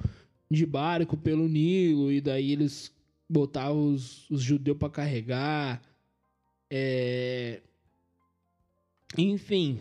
[0.50, 2.92] de barco pelo Nilo e daí eles
[3.30, 5.80] botavam os, os judeus pra carregar.
[6.68, 7.60] É.
[9.16, 9.78] Enfim.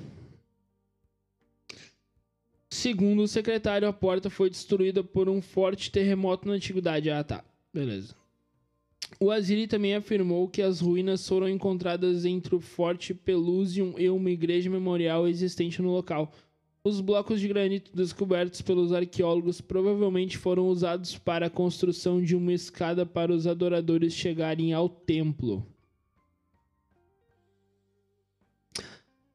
[2.76, 7.10] Segundo o secretário, a porta foi destruída por um forte terremoto na antiguidade.
[7.10, 7.42] Ah, tá.
[7.74, 8.14] Beleza.
[9.18, 14.30] O Aziri também afirmou que as ruínas foram encontradas entre o Forte Pelusium e uma
[14.30, 16.34] igreja memorial existente no local.
[16.84, 22.52] Os blocos de granito descobertos pelos arqueólogos provavelmente foram usados para a construção de uma
[22.52, 25.66] escada para os adoradores chegarem ao templo.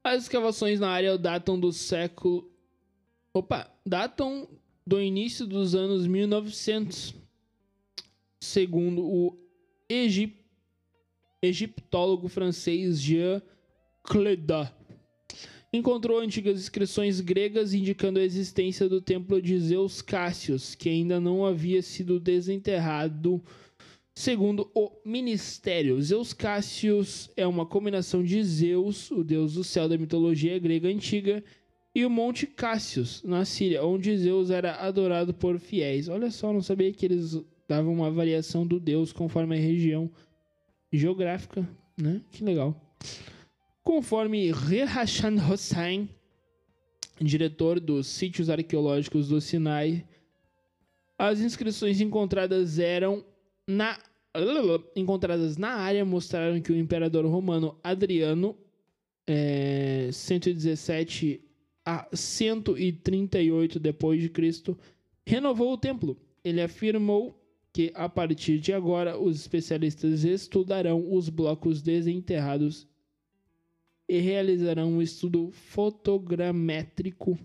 [0.04, 2.49] As escavações na área datam do século.
[3.32, 3.70] Opa!
[3.86, 4.48] Datam
[4.86, 7.14] do início dos anos 1900.
[8.40, 9.38] Segundo o
[9.88, 10.36] egip...
[11.40, 13.40] egiptólogo francês Jean
[14.02, 14.74] Cléda.
[15.72, 21.46] Encontrou antigas inscrições gregas indicando a existência do templo de Zeus Cássios, que ainda não
[21.46, 23.40] havia sido desenterrado
[24.20, 29.96] Segundo o Ministério, Zeus Cássios é uma combinação de Zeus, o deus do céu da
[29.96, 31.42] mitologia grega antiga,
[31.94, 36.08] e o Monte Cássios, na Síria, onde Zeus era adorado por fiéis.
[36.08, 40.10] Olha só, não sabia que eles davam uma variação do deus conforme a região
[40.92, 41.68] geográfica,
[42.00, 42.20] né?
[42.30, 42.80] Que legal.
[43.82, 46.08] Conforme Rehashan Hossein,
[47.20, 50.04] diretor dos sítios arqueológicos do Sinai,
[51.18, 53.24] as inscrições encontradas eram
[53.66, 53.98] na
[54.94, 58.56] encontradas na área mostraram que o imperador romano Adriano,
[59.26, 61.49] é, 117
[61.84, 64.78] a 138 depois de Cristo,
[65.26, 66.16] renovou o templo.
[66.44, 67.40] Ele afirmou
[67.72, 72.88] que a partir de agora os especialistas estudarão os blocos desenterrados
[74.08, 77.38] e realizarão um estudo fotogramétrico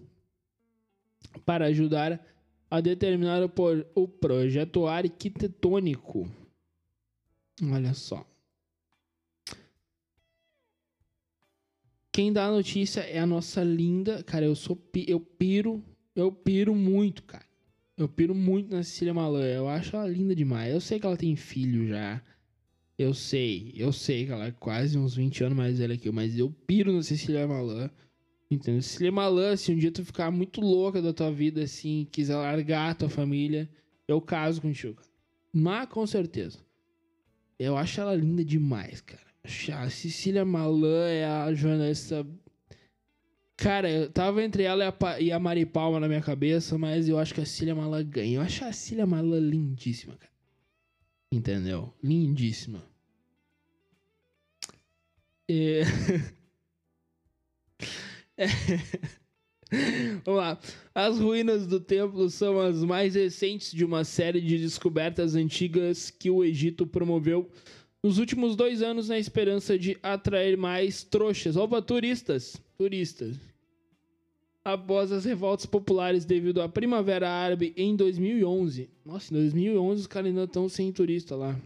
[1.46, 2.26] para ajudar
[2.70, 3.44] a determinar
[3.96, 6.28] o, projeto arquitetônico.
[7.72, 8.26] Olha só.
[12.16, 14.24] Quem dá a notícia é a nossa linda.
[14.24, 14.82] Cara, eu sou.
[15.06, 15.84] Eu piro.
[16.16, 17.44] Eu piro muito, cara.
[17.98, 19.44] Eu piro muito na Cecília Malan.
[19.44, 20.74] Eu acho ela linda demais.
[20.74, 22.24] Eu sei que ela tem filho já.
[22.98, 23.74] Eu sei.
[23.76, 26.14] Eu sei que ela é quase uns 20 anos mais velha que eu.
[26.14, 27.92] Mas eu piro na Cecília Malan.
[28.50, 28.82] Entendeu?
[28.82, 32.92] Cecília Malan, se um dia tu ficar muito louca da tua vida, assim, quiser largar
[32.92, 33.70] a tua família,
[34.08, 35.02] eu caso contigo.
[35.52, 36.60] Mas com certeza.
[37.60, 39.25] Eu acho ela linda demais, cara.
[39.74, 42.26] A Cecília Malan é a jornalista.
[43.56, 47.08] Cara, eu tava entre ela e a, e a Mari Palma na minha cabeça, mas
[47.08, 48.38] eu acho que a Cecília Malan ganha.
[48.38, 50.32] Eu acho a Cecília Malan lindíssima, cara.
[51.32, 51.94] Entendeu?
[52.04, 52.84] Lindíssima.
[55.48, 55.82] É...
[58.38, 58.48] É.
[60.26, 60.60] Vamos lá.
[60.94, 66.30] As ruínas do templo são as mais recentes de uma série de descobertas antigas que
[66.30, 67.50] o Egito promoveu
[68.06, 71.56] nos últimos dois anos na esperança de atrair mais trouxas.
[71.56, 72.56] Opa, turistas!
[72.78, 73.36] Turistas.
[74.64, 78.92] Após as revoltas populares devido à Primavera Árabe em 2011.
[79.04, 81.60] Nossa, em 2011 os caras ainda estão sem turista lá.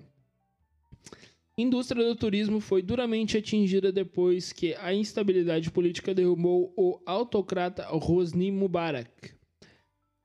[1.58, 8.50] Indústria do turismo foi duramente atingida depois que a instabilidade política derrubou o autocrata Hosni
[8.50, 9.34] Mubarak,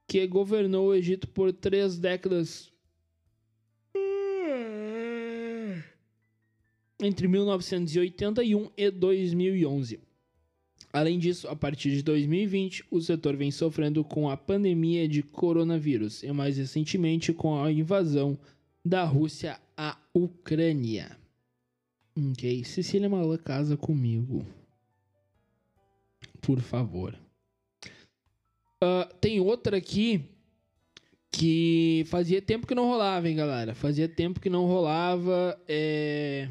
[0.07, 2.73] que governou o Egito por três décadas
[7.01, 10.01] entre 1981 e 2011.
[10.93, 16.23] Além disso, a partir de 2020, o setor vem sofrendo com a pandemia de coronavírus
[16.23, 18.39] e, mais recentemente, com a invasão
[18.85, 21.19] da Rússia à Ucrânia.
[22.17, 24.47] Ok, Cecília Malan casa comigo.
[26.41, 27.19] Por favor.
[28.81, 30.23] Ah, tem outra aqui
[31.33, 33.75] que fazia tempo que não rolava, hein, galera?
[33.75, 35.61] Fazia tempo que não rolava.
[35.67, 36.49] É...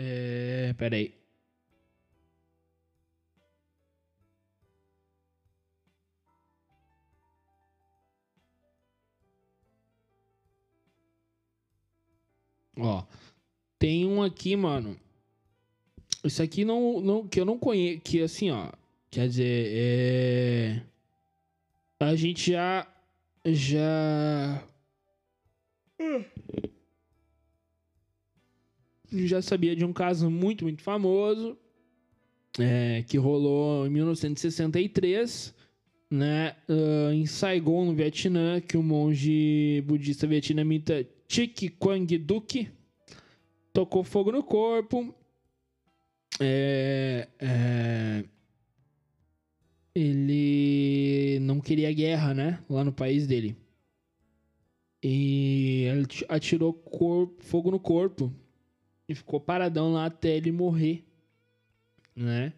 [0.00, 0.72] É.
[0.78, 1.12] Pera aí.
[12.78, 13.04] Ó.
[13.78, 14.96] Tem um aqui, mano.
[16.24, 18.00] Isso aqui não, não, que eu não conheço.
[18.02, 18.70] Que assim, ó.
[19.10, 20.82] Quer dizer, é.
[22.00, 22.86] A gente já.
[23.44, 24.64] Já.
[29.12, 31.56] Já sabia de um caso muito, muito famoso.
[32.58, 35.54] é, que rolou em 1963,
[36.10, 36.56] né?
[36.68, 42.68] ah, em Saigon, no Vietnã, que o monge budista vietnamita Chik Quang Duc
[43.72, 45.14] tocou fogo no corpo.
[46.40, 48.24] É, é,
[49.94, 52.60] ele não queria guerra, né?
[52.68, 53.56] Lá no país dele.
[55.02, 58.32] E ele ati- atirou cor- fogo no corpo
[59.10, 61.04] e ficou paradão lá até ele morrer,
[62.14, 62.52] né?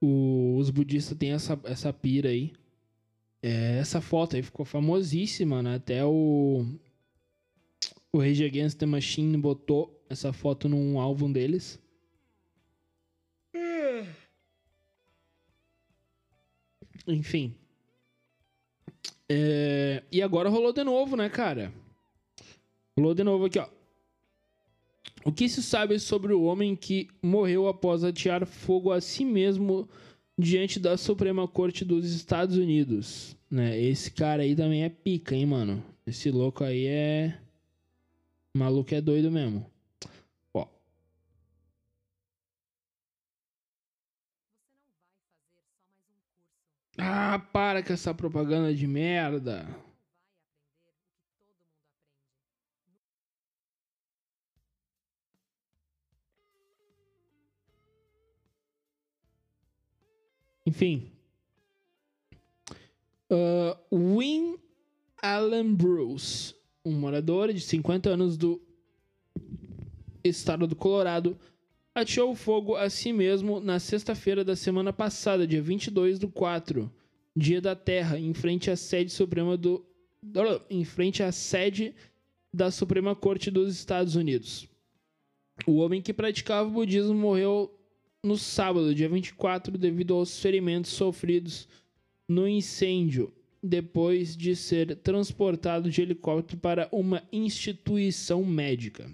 [0.00, 2.52] O- os budistas têm essa, essa pira aí.
[3.42, 5.76] É, essa foto aí ficou famosíssima, né?
[5.76, 6.66] Até o
[8.12, 11.80] o Rage Against the Machine botou essa foto num álbum deles.
[17.06, 17.54] Enfim.
[19.28, 21.72] É, E agora rolou de novo, né, cara?
[22.98, 23.68] Rolou de novo aqui, ó.
[25.24, 29.88] O que se sabe sobre o homem que morreu após atear fogo a si mesmo
[30.38, 33.36] diante da Suprema Corte dos Estados Unidos?
[33.50, 33.78] Né?
[33.78, 35.84] Esse cara aí também é pica, hein, mano?
[36.06, 37.38] Esse louco aí é.
[38.54, 39.70] O maluco é doido mesmo.
[40.54, 40.66] Ó.
[46.98, 49.68] Ah, para com essa propaganda de merda.
[60.70, 61.10] Enfim.
[63.28, 64.56] Ah, Win
[65.20, 66.54] Allen Bruce,
[66.84, 68.62] um morador de 50 anos do
[70.22, 71.36] estado do Colorado,
[71.92, 76.88] ateou fogo a si mesmo na sexta-feira da semana passada, dia 22 do 4,
[77.34, 79.84] dia da Terra, em frente à sede suprema do
[80.68, 81.94] em frente à sede
[82.54, 84.68] da Suprema Corte dos Estados Unidos.
[85.66, 87.79] O homem que praticava o budismo morreu
[88.22, 91.66] no sábado, dia 24, devido aos ferimentos sofridos
[92.28, 99.10] no incêndio, depois de ser transportado de helicóptero para uma instituição médica.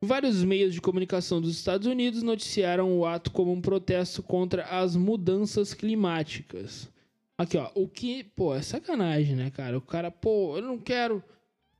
[0.00, 4.94] Vários meios de comunicação dos Estados Unidos noticiaram o ato como um protesto contra as
[4.94, 6.90] mudanças climáticas.
[7.38, 9.78] Aqui, ó, o que, pô, é sacanagem, né, cara?
[9.78, 11.22] O cara, pô, eu não quero,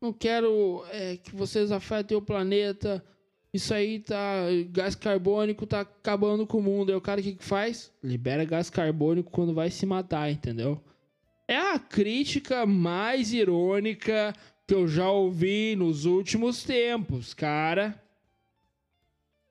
[0.01, 3.05] não quero é, que vocês afetem o planeta.
[3.55, 6.91] Isso aí tá, gás carbônico tá acabando com o mundo.
[6.91, 7.93] Aí o cara o que que faz?
[8.03, 10.83] Libera gás carbônico quando vai se matar, entendeu?
[11.47, 14.35] É a crítica mais irônica
[14.67, 18.03] que eu já ouvi nos últimos tempos, cara.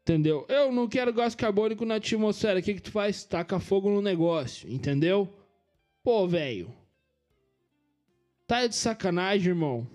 [0.02, 0.46] Entendeu?
[0.50, 2.60] Eu não quero gás carbônico na atmosfera.
[2.60, 3.24] O que, que tu faz?
[3.24, 5.34] Taca fogo no negócio, entendeu?
[6.04, 6.74] Pô, velho.
[8.46, 9.88] Tá de sacanagem, irmão.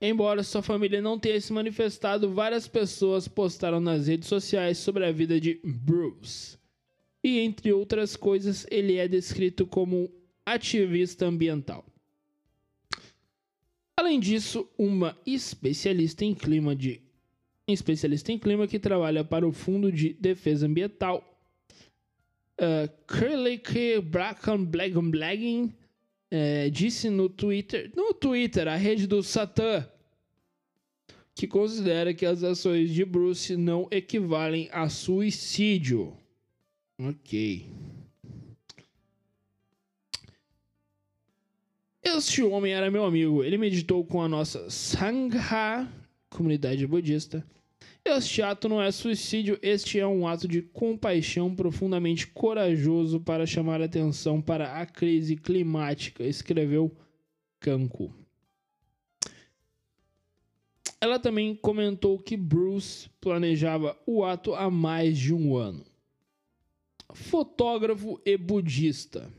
[0.00, 5.10] Embora sua família não tenha se manifestado, várias pessoas postaram nas redes sociais sobre a
[5.10, 6.56] vida de Bruce.
[7.22, 10.08] E entre outras coisas, ele é descrito como um
[10.46, 11.84] ativista ambiental.
[13.96, 17.02] Além disso, uma especialista em clima de
[17.66, 21.22] especialista em clima que trabalha para o Fundo de Defesa Ambiental,
[22.60, 24.00] uh, Curly K.
[24.00, 24.64] Bracken
[26.30, 29.88] Eh, disse no Twitter, no Twitter, a rede do Satã,
[31.34, 36.16] que considera que as ações de Bruce não equivalem a suicídio.
[36.98, 37.66] Ok.
[42.02, 43.44] Este homem era meu amigo.
[43.44, 45.88] Ele meditou com a nossa Sangha,
[46.28, 47.46] comunidade budista.
[48.04, 53.82] Este ato não é suicídio, este é um ato de compaixão profundamente corajoso para chamar
[53.82, 56.90] atenção para a crise climática, escreveu
[57.60, 58.14] Kanko.
[61.00, 65.84] Ela também comentou que Bruce planejava o ato há mais de um ano.
[67.12, 69.30] Fotógrafo e budista.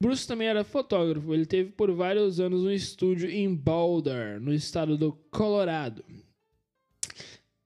[0.00, 1.34] Bruce também era fotógrafo.
[1.34, 6.04] Ele teve por vários anos um estúdio em Boulder, no estado do Colorado.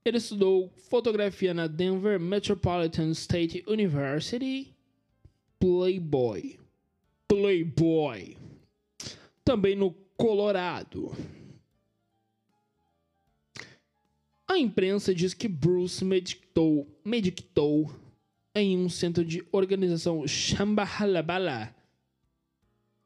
[0.05, 4.75] Ele estudou fotografia na Denver Metropolitan State University.
[5.61, 6.59] Playboy.
[7.29, 8.37] Playboy.
[9.45, 11.13] Também no Colorado.
[14.49, 17.91] A imprensa diz que Bruce meditou, meditou,
[18.55, 21.75] em um centro de organização Shambhala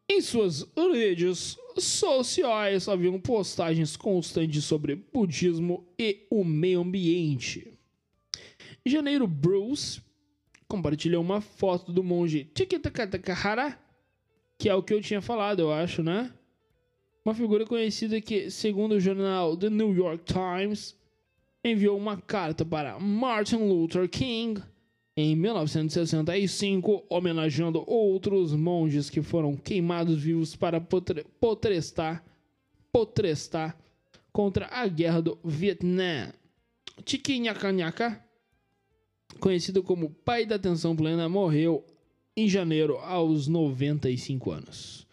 [0.09, 7.73] Em suas redes sociais haviam postagens constantes sobre budismo e o meio ambiente.
[8.85, 10.01] Em janeiro, Bruce
[10.69, 13.79] compartilhou uma foto do monge Chikitakatahara,
[14.59, 16.33] que é o que eu tinha falado, eu acho, né?
[17.25, 20.97] Uma figura conhecida que, segundo o jornal The New York Times,
[21.65, 24.63] enviou uma carta para Martin Luther King
[25.17, 32.23] em 1965, homenageando outros monges que foram queimados vivos para potre- potrestar,
[32.93, 33.79] potrestar
[34.31, 36.33] contra a guerra do Vietnã.
[37.03, 38.23] Tiquinhacanhaca,
[39.41, 41.85] conhecido como pai da atenção plena, morreu
[42.37, 45.07] em janeiro aos 95 anos.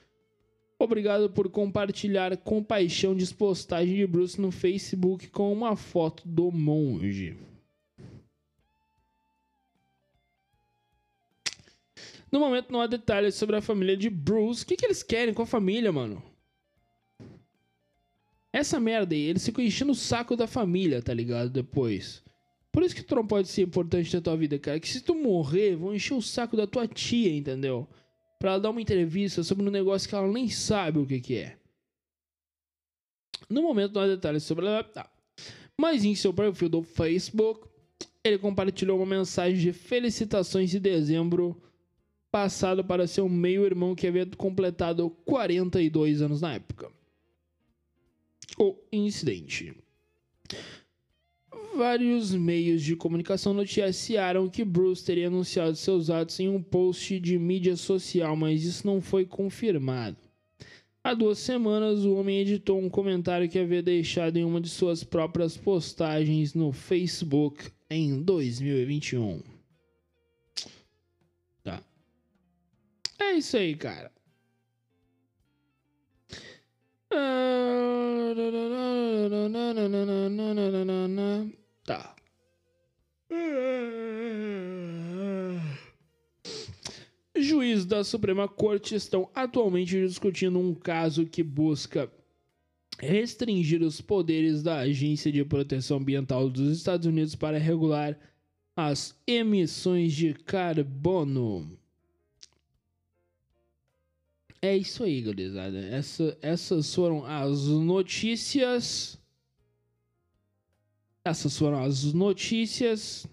[0.78, 6.52] Obrigado por compartilhar com paixão de postagem de Bruce no Facebook com uma foto do
[6.52, 7.38] monge.
[12.34, 14.64] No momento não há detalhes sobre a família de Bruce.
[14.64, 16.24] O que, que eles querem com a família, mano?
[18.52, 21.52] Essa merda aí, eles ficam enchendo o saco da família, tá ligado?
[21.52, 22.24] Depois.
[22.72, 24.80] Por isso que tu não pode ser importante na tua vida, cara.
[24.80, 27.88] Que se tu morrer, vão encher o saco da tua tia, entendeu?
[28.40, 31.36] Pra ela dar uma entrevista sobre um negócio que ela nem sabe o que, que
[31.36, 31.56] é.
[33.48, 34.84] No momento não há detalhes sobre ela.
[34.84, 35.08] Tá.
[35.80, 37.68] Mas em seu perfil do Facebook,
[38.24, 41.62] ele compartilhou uma mensagem de felicitações em dezembro
[42.34, 46.90] passado para seu meio-irmão que havia completado 42 anos na época.
[48.58, 49.78] O incidente.
[51.76, 57.38] Vários meios de comunicação noticiaram que Bruce teria anunciado seus atos em um post de
[57.38, 60.18] mídia social, mas isso não foi confirmado.
[61.04, 65.04] Há duas semanas, o homem editou um comentário que havia deixado em uma de suas
[65.04, 69.53] próprias postagens no Facebook em 2021.
[73.20, 74.12] É isso aí, cara.
[81.86, 82.16] Tá.
[87.36, 92.12] Juízes da Suprema Corte estão atualmente discutindo um caso que busca
[93.00, 98.18] restringir os poderes da Agência de Proteção Ambiental dos Estados Unidos para regular
[98.76, 101.78] as emissões de carbono.
[104.64, 105.78] É isso aí, gurizada.
[105.78, 109.20] Essa, essas foram as notícias.
[111.26, 113.28] Essas foram as notícias.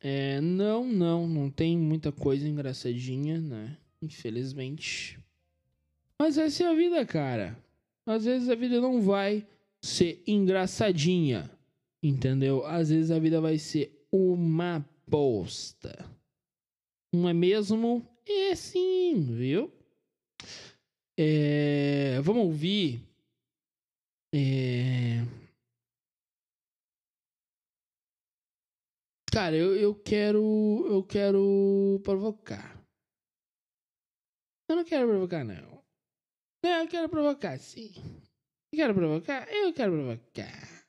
[0.00, 3.76] É, não, não, não tem muita coisa engraçadinha, né?
[4.00, 5.20] Infelizmente.
[6.18, 7.62] Mas essa é a vida, cara.
[8.06, 9.46] Às vezes a vida não vai
[9.82, 11.50] ser engraçadinha,
[12.02, 12.64] entendeu?
[12.64, 16.02] Às vezes a vida vai ser uma bosta.
[17.12, 18.15] Não é mesmo?
[18.28, 19.72] É sim, viu?
[21.18, 23.00] É, vamos ouvir.
[24.34, 25.22] É,
[29.36, 30.86] Cara, eu, eu quero.
[30.88, 32.82] Eu quero provocar.
[34.66, 35.84] Eu não quero provocar, não.
[36.64, 37.92] Não, eu quero provocar, sim.
[38.72, 39.46] Eu quero provocar?
[39.52, 40.86] Eu quero provocar.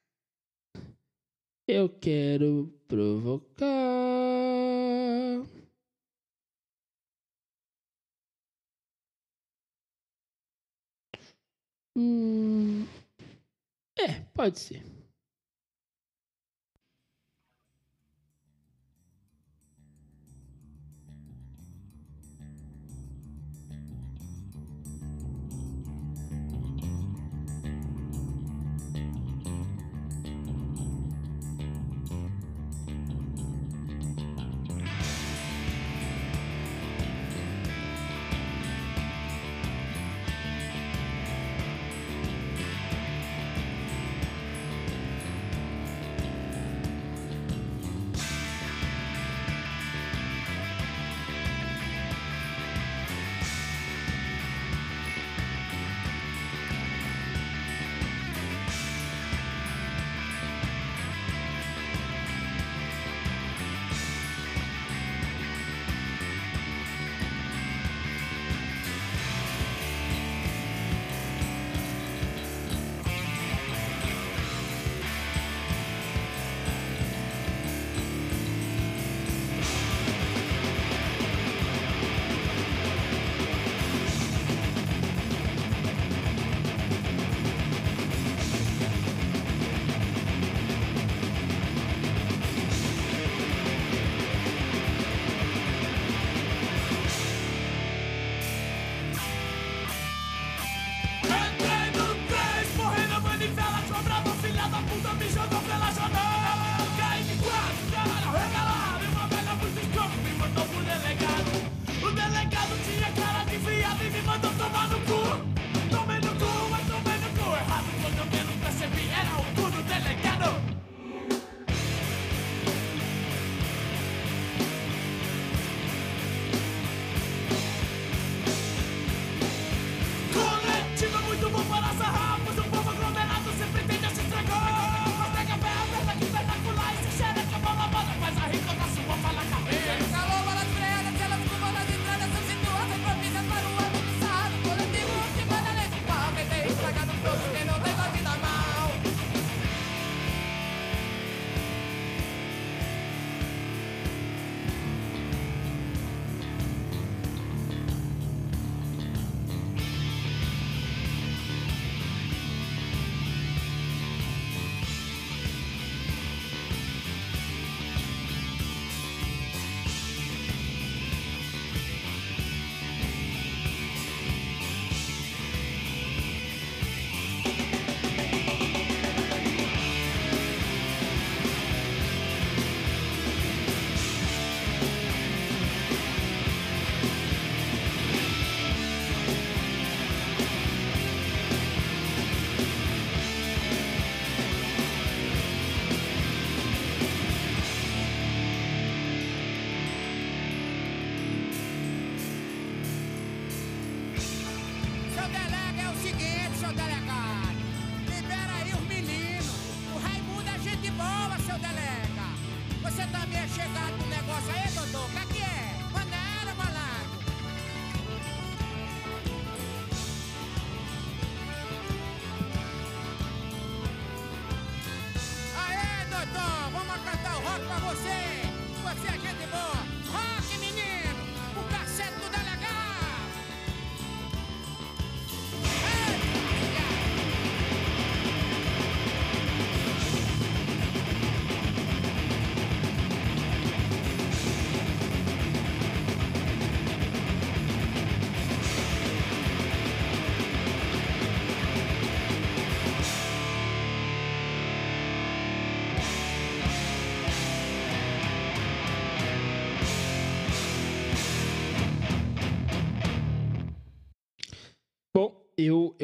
[1.68, 4.27] Eu quero provocar.
[11.98, 12.86] Hum.
[13.98, 14.97] É, pode ser.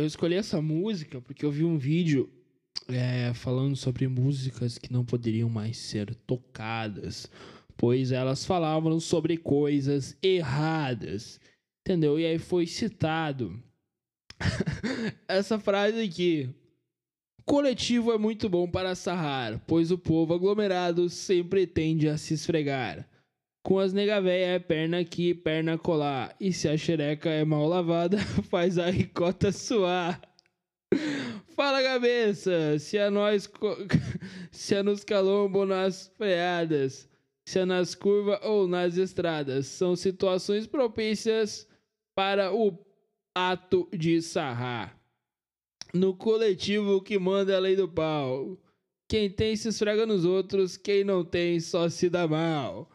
[0.04, 2.30] Eu, escolhi essa música porque eu vi um vídeo
[2.88, 7.30] é, falando sobre músicas que não poderiam mais ser tocadas,
[7.78, 11.40] pois elas falavam sobre coisas erradas,
[11.82, 12.20] entendeu?
[12.20, 13.62] E aí foi citado
[15.28, 16.50] essa frase aqui.
[17.46, 23.08] Coletivo é muito bom para sarrar, pois o povo aglomerado sempre tende a se esfregar.
[23.64, 26.36] Com as nega véia é perna aqui, perna colar.
[26.40, 28.18] E se a xereca é mal lavada,
[28.50, 30.22] faz a ricota suar.
[31.56, 33.78] Fala cabeça, se a nós co-
[34.52, 37.10] se é nos calombo nas freadas,
[37.48, 41.68] se é nas curvas ou nas estradas, são situações propícias
[42.16, 42.78] para o
[43.36, 45.00] ato de sarrar.
[45.94, 48.60] No coletivo que manda a lei do pau.
[49.08, 52.90] Quem tem se esfrega nos outros, quem não tem só se dá mal.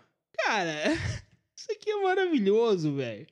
[0.45, 0.93] Cara,
[1.57, 3.27] isso aqui é maravilhoso, velho.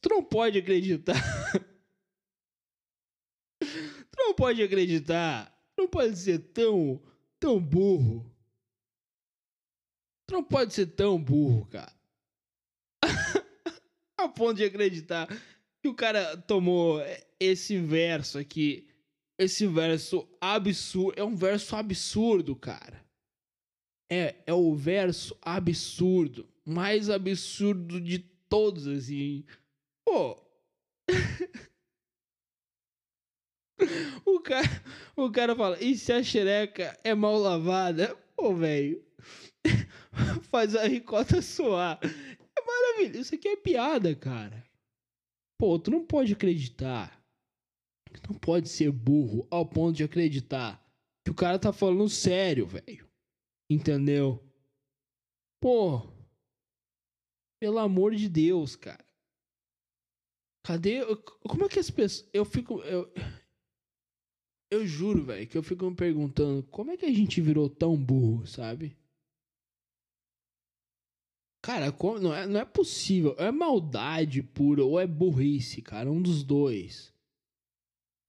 [0.00, 1.14] Tu não pode acreditar.
[3.60, 5.50] tu não pode acreditar.
[5.76, 7.02] Tu não pode ser tão,
[7.38, 8.24] tão burro.
[10.26, 11.92] Tu não pode ser tão burro, cara.
[14.18, 15.28] A ponto de acreditar
[15.80, 17.00] que o cara tomou
[17.38, 18.88] esse verso aqui.
[19.38, 21.18] Esse verso absurdo.
[21.18, 23.07] É um verso absurdo, cara.
[24.10, 26.48] É, é o verso absurdo.
[26.64, 29.44] Mais absurdo de todos, assim.
[30.04, 30.40] Pô.
[34.24, 34.82] o, cara,
[35.16, 38.16] o cara fala: e se a xereca é mal lavada?
[38.36, 39.04] Pô, velho.
[40.50, 41.98] Faz a ricota suar.
[42.02, 43.20] É maravilhoso.
[43.20, 44.64] Isso aqui é piada, cara.
[45.58, 47.18] Pô, tu não pode acreditar.
[48.12, 50.82] Tu não pode ser burro ao ponto de acreditar
[51.24, 53.07] que o cara tá falando sério, velho.
[53.70, 54.42] Entendeu?
[55.60, 56.00] Pô.
[57.60, 59.04] Pelo amor de Deus, cara.
[60.64, 61.00] Cadê.
[61.48, 62.28] Como é que as pessoas.
[62.32, 62.80] Eu fico.
[62.82, 63.12] Eu,
[64.70, 67.96] eu juro, velho, que eu fico me perguntando como é que a gente virou tão
[67.96, 68.96] burro, sabe?
[71.62, 73.34] Cara, como- não, é, não é possível.
[73.38, 76.10] É maldade pura ou é burrice, cara.
[76.10, 77.12] Um dos dois.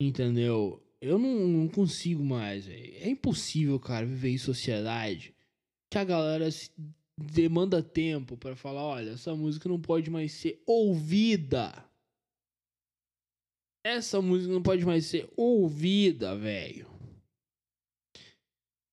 [0.02, 0.82] Entendeu?
[1.02, 2.96] Eu não, não consigo mais, velho.
[2.96, 5.34] É impossível, cara, viver em sociedade
[5.90, 6.70] que a galera se
[7.18, 11.86] demanda tempo pra falar, olha, essa música não pode mais ser ouvida.
[13.84, 16.88] Essa música não pode mais ser ouvida, velho.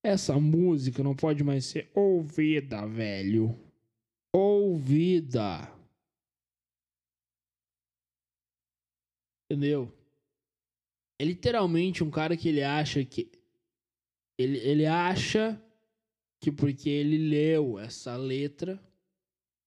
[0.03, 3.59] Essa música não pode mais ser ouvida, velho.
[4.33, 5.73] Ouvida.
[9.51, 9.93] Entendeu?
[11.19, 13.31] É literalmente um cara que ele acha que.
[14.39, 15.61] Ele, ele acha
[16.41, 18.83] que porque ele leu essa letra.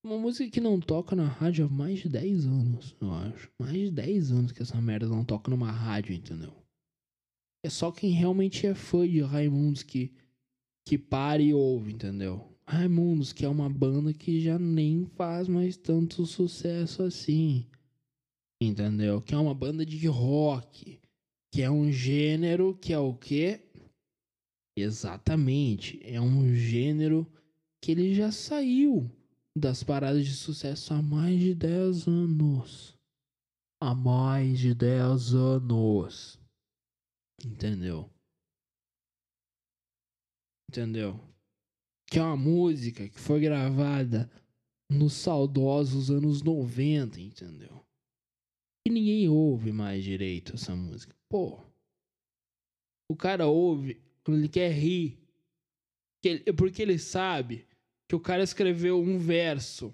[0.04, 3.52] Uma música que não toca na rádio há mais de 10 anos, eu acho.
[3.60, 6.54] Mais de 10 anos que essa merda não toca numa rádio, entendeu?
[7.62, 10.14] É só quem realmente é fã de Raimundos que,
[10.86, 12.48] que para e ouve, entendeu?
[12.66, 17.66] Raimundos, que é uma banda que já nem faz mais tanto sucesso assim.
[18.62, 19.22] Entendeu?
[19.22, 20.99] Que é uma banda de rock.
[21.52, 23.62] Que é um gênero que é o quê?
[24.78, 26.00] Exatamente.
[26.04, 27.26] É um gênero
[27.82, 29.10] que ele já saiu
[29.58, 32.98] das paradas de sucesso há mais de 10 anos.
[33.82, 36.40] Há mais de 10 anos.
[37.44, 38.10] Entendeu?
[40.70, 41.20] Entendeu?
[42.10, 44.30] Que é uma música que foi gravada
[44.92, 47.86] nos saudosos anos 90, entendeu?
[48.86, 51.19] E ninguém ouve mais direito essa música.
[51.30, 51.64] Pô.
[53.10, 55.18] O cara ouve quando ele quer rir.
[56.24, 57.68] Ele- porque ele sabe
[58.08, 59.94] que o cara escreveu um verso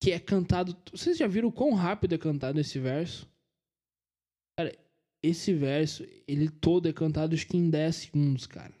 [0.00, 0.76] que é cantado.
[0.90, 3.28] Vocês já viram quão rápido é cantado esse verso?
[4.58, 4.72] Cara,
[5.22, 8.74] esse verso, ele todo é cantado acho que em 10 segundos, cara.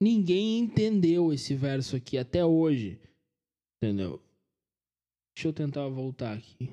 [0.00, 3.00] Ninguém entendeu esse verso aqui até hoje.
[3.82, 4.22] Entendeu?
[5.34, 6.68] Deixa eu tentar voltar aqui.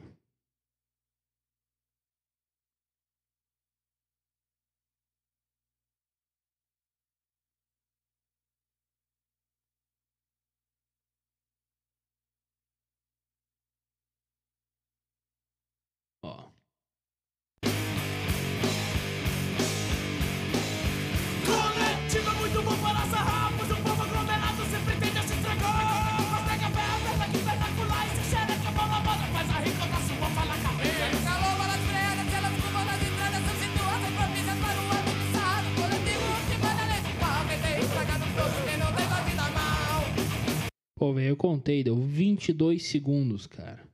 [41.04, 43.86] Pô, velho, eu contei, deu 22 segundos, cara.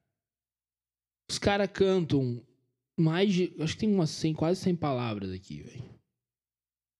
[1.28, 2.40] Os caras cantam
[2.96, 3.52] mais de.
[3.60, 5.84] Acho que tem umas 100, quase 100 palavras aqui, velho.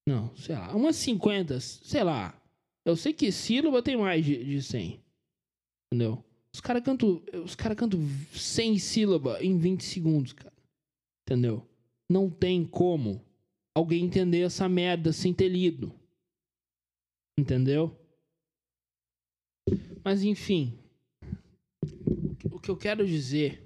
[0.08, 0.76] Não, sei lá.
[0.76, 2.36] Umas 50, sei lá.
[2.84, 5.00] Eu sei que sílaba tem mais de, de 100.
[5.94, 6.26] Entendeu?
[6.56, 7.22] Os caras cantam.
[7.46, 8.00] Os caras cantam
[8.34, 10.58] 100 sílabas em 20 segundos, cara.
[11.22, 11.64] Entendeu?
[12.12, 13.24] Não tem como
[13.76, 15.94] alguém entender essa merda sem ter lido.
[17.38, 17.96] Entendeu?
[20.04, 20.78] Mas enfim.
[22.52, 23.66] O que eu quero dizer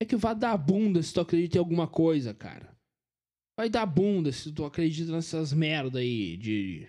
[0.00, 2.76] é que vai dar bunda se tu acredita em alguma coisa, cara.
[3.58, 6.86] Vai dar bunda se tu acredita nessas merda aí de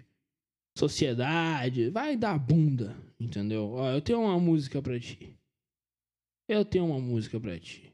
[0.77, 1.89] sociedade.
[1.89, 3.71] Vai dar bunda, entendeu?
[3.71, 5.35] Ó, eu tenho uma música pra ti.
[6.47, 7.93] Eu tenho uma música pra ti.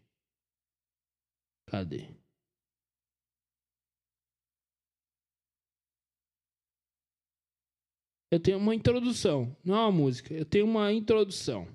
[1.68, 2.15] Cadê?
[8.36, 10.34] Eu tenho uma introdução, não é uma música.
[10.34, 11.66] Eu tenho uma introdução.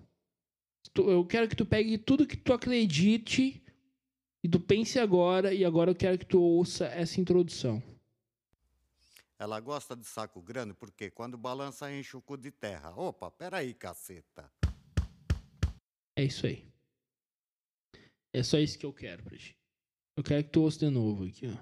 [0.94, 3.64] Eu quero que tu pegue tudo que tu acredite
[4.44, 7.82] e tu pense agora, e agora eu quero que tu ouça essa introdução.
[9.38, 12.94] Ela gosta de saco grande porque quando balança enche o cu de terra.
[12.94, 14.52] Opa, peraí, caceta.
[16.14, 16.66] É isso aí.
[18.34, 19.56] É só isso que eu quero pra ti.
[20.14, 21.56] Eu quero que tu ouça de novo aqui, ó.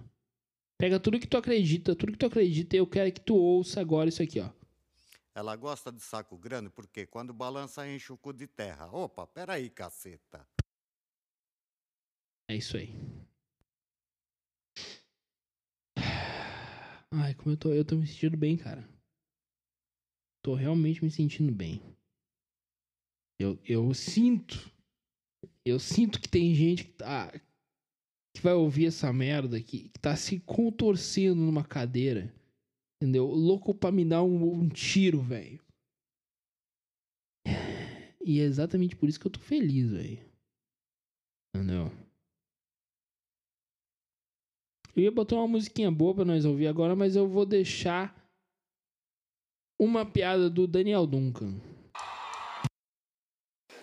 [0.76, 3.80] Pega tudo que tu acredita, tudo que tu acredita, e eu quero que tu ouça
[3.80, 4.57] agora isso aqui, ó.
[5.38, 8.90] Ela gosta de saco grande porque quando balança enche o cu de terra.
[8.90, 10.44] Opa, peraí, caceta.
[12.50, 12.92] É isso aí.
[17.12, 18.84] Ai, como eu tô, eu tô me sentindo bem, cara.
[20.42, 21.80] Tô realmente me sentindo bem.
[23.38, 24.56] Eu, eu sinto.
[25.64, 27.30] Eu sinto que tem gente que tá.
[28.34, 32.34] Que vai ouvir essa merda aqui, que tá se contorcendo numa cadeira.
[33.00, 33.26] Entendeu?
[33.26, 35.60] Louco pra me dar um, um tiro, velho.
[38.24, 40.18] E é exatamente por isso que eu tô feliz, velho.
[41.54, 41.86] Entendeu?
[44.96, 48.14] Eu ia botar uma musiquinha boa pra nós ouvir agora, mas eu vou deixar
[49.80, 51.54] uma piada do Daniel Duncan.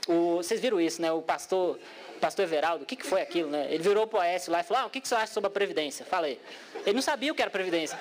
[0.07, 1.09] O- vocês viram isso, né?
[1.11, 1.79] O pastor,
[2.19, 3.73] pastor Everaldo, o que, que foi aquilo, né?
[3.73, 5.51] Ele virou pro Aécio lá e falou: ah, o que, que você acha sobre a
[5.51, 6.05] Previdência?
[6.05, 6.39] Fala aí.
[6.85, 7.97] Ele não sabia o que era Previdência.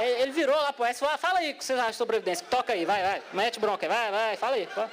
[0.00, 1.92] Ele ele virou lá pro Aécio e falou: ah, fala aí o que você acha
[1.92, 2.46] sobre Previdência.
[2.48, 3.22] Toca aí, vai, vai.
[3.32, 4.68] Mete bronca vai, vai, fala aí.
[4.74, 4.88] vai.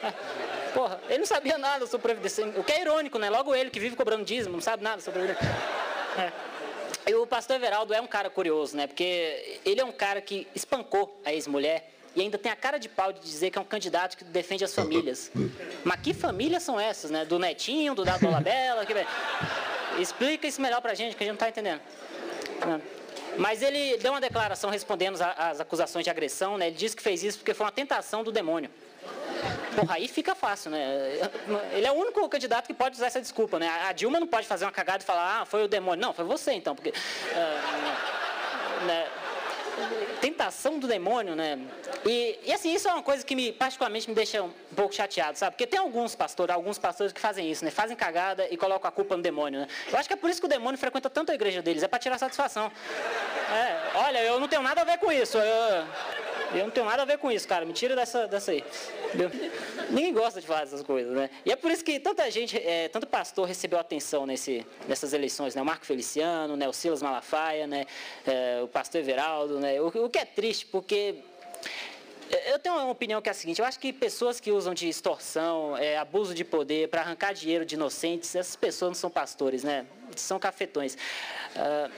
[0.74, 2.46] Porra, ele não sabia nada sobre Previdência.
[2.58, 3.30] O que é irônico, né?
[3.30, 5.48] Logo ele que vive cobrando dízimo, não sabe nada sobre Previdência.
[6.18, 6.32] É.
[7.12, 8.88] E o pastor Everaldo é um cara curioso, né?
[8.88, 12.90] Porque ele é um cara que espancou a ex-mulher e ainda tem a cara de
[12.90, 15.32] pau de dizer que é um candidato que defende as famílias.
[15.84, 17.24] Mas que famílias são essas, né?
[17.24, 18.84] Do Netinho, do Dado Dolabella?
[18.86, 18.94] Que...
[20.02, 21.80] Explica isso melhor pra gente, que a gente não tá entendendo.
[22.66, 22.82] Né?
[23.38, 26.68] Mas ele deu uma declaração respondendo às- acusações de agressão, né?
[26.68, 28.70] Ele disse que fez isso porque foi uma tentação do demônio.
[29.76, 31.30] Porra, aí fica fácil, né?
[31.72, 33.70] Ele é o único candidato que pode usar essa desculpa, né?
[33.88, 36.02] A Dilma não pode fazer uma cagada e falar, ah, foi o demônio.
[36.02, 36.92] Não, foi você então, porque.
[37.36, 39.08] ah, né?
[40.22, 41.60] Tentação do demônio, né?
[42.06, 45.38] E, e assim, isso é uma coisa que me, particularmente me deixa um pouco chateado,
[45.38, 45.52] sabe?
[45.52, 47.72] Porque tem alguns pastores, alguns pastores que fazem isso, né?
[47.72, 49.68] Fazem cagada e colocam a culpa no demônio, né?
[49.92, 51.88] Eu acho que é por isso que o demônio frequenta tanto a igreja deles, é
[51.88, 52.72] para tirar satisfação.
[53.52, 55.38] É, olha, eu não tenho nada a ver com isso.
[55.38, 55.86] Eu,
[56.54, 57.66] eu não tenho nada a ver com isso, cara.
[57.66, 58.64] Me tira dessa, dessa aí.
[59.08, 59.32] Entendeu?
[59.90, 61.30] Ninguém gosta de falar dessas coisas, né?
[61.46, 65.56] E é por isso que tanta gente, é, tanto pastor recebeu atenção nesse, nessas eleições,
[65.56, 65.62] né?
[65.62, 66.68] O Marco Feliciano, né?
[66.68, 67.86] O Silas Malafaia, né?
[68.26, 69.80] É, o pastor Everaldo, né?
[69.82, 71.16] O, o que é triste, porque
[72.46, 74.88] eu tenho uma opinião que é a seguinte: eu acho que pessoas que usam de
[74.88, 79.64] extorsão, é, abuso de poder para arrancar dinheiro de inocentes, essas pessoas não são pastores,
[79.64, 79.86] né?
[80.22, 80.98] São cafetões.
[81.56, 81.90] Ah,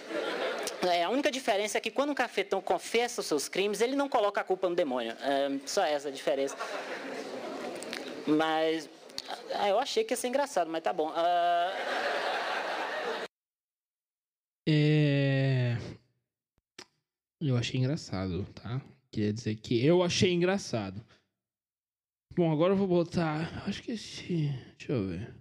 [0.87, 4.07] é, a única diferença é que quando um cafetão confessa os seus crimes, ele não
[4.07, 5.11] coloca a culpa no demônio.
[5.21, 6.55] É, só essa a diferença.
[8.25, 8.89] Mas.
[9.55, 11.11] ah, eu achei que ia ser engraçado, mas tá bom.
[11.15, 11.73] Ah,
[14.71, 15.75] É.
[17.41, 18.79] Eu achei engraçado, tá?
[19.11, 21.03] Queria dizer que eu achei engraçado.
[22.35, 23.67] Bom, agora eu vou botar.
[23.67, 24.49] Acho que esse.
[24.77, 25.38] Deixa eu ver.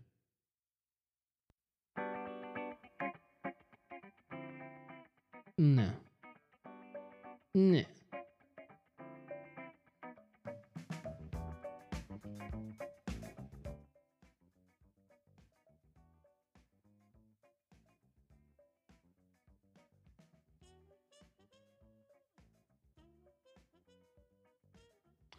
[5.58, 5.92] Não.
[7.52, 7.84] Não.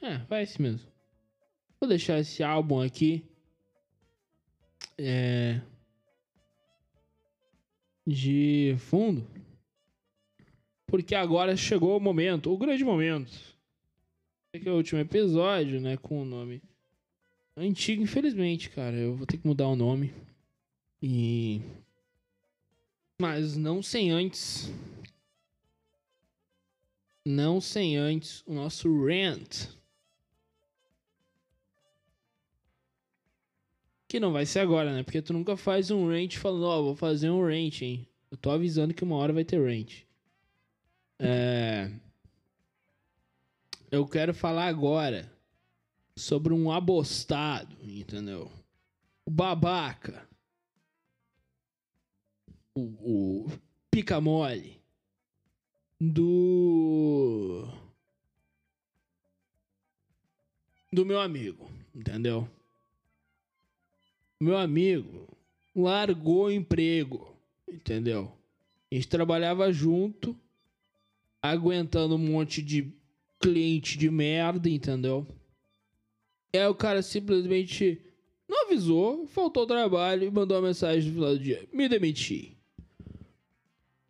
[0.02, 0.92] É, vai esse mesmo.
[1.80, 3.26] Vou deixar esse álbum aqui.
[4.98, 5.62] É.
[8.06, 9.39] De fundo.
[10.90, 13.32] Porque agora chegou o momento, o grande momento.
[14.54, 15.98] Aqui é o último episódio, né?
[15.98, 16.62] Com o nome
[17.56, 18.96] antigo, infelizmente, cara.
[18.96, 20.14] Eu vou ter que mudar o nome.
[21.02, 21.62] E.
[23.22, 24.72] Mas não sem antes.
[27.26, 29.68] Não sem antes o nosso rant.
[34.08, 35.04] Que não vai ser agora, né?
[35.04, 38.08] Porque tu nunca faz um rant falando, ó, vou fazer um rant, hein?
[38.32, 40.09] Eu tô avisando que uma hora vai ter rant.
[41.20, 41.92] É...
[43.92, 45.32] Eu quero falar agora
[46.16, 48.52] sobre um abostado, entendeu?
[49.26, 50.28] O babaca.
[52.74, 52.82] O,
[53.46, 53.52] o
[53.92, 54.80] pica mole.
[56.00, 57.68] Do.
[60.92, 62.50] Do meu amigo, entendeu?
[64.40, 65.28] Meu amigo
[65.76, 67.36] largou o emprego,
[67.68, 68.32] entendeu?
[68.92, 70.36] A gente trabalhava junto,
[71.42, 72.94] aguentando um monte de
[73.40, 75.26] cliente de merda, entendeu?
[76.54, 78.02] E aí o cara simplesmente
[78.48, 82.58] não avisou, faltou trabalho e mandou uma mensagem no final do dia: me demiti.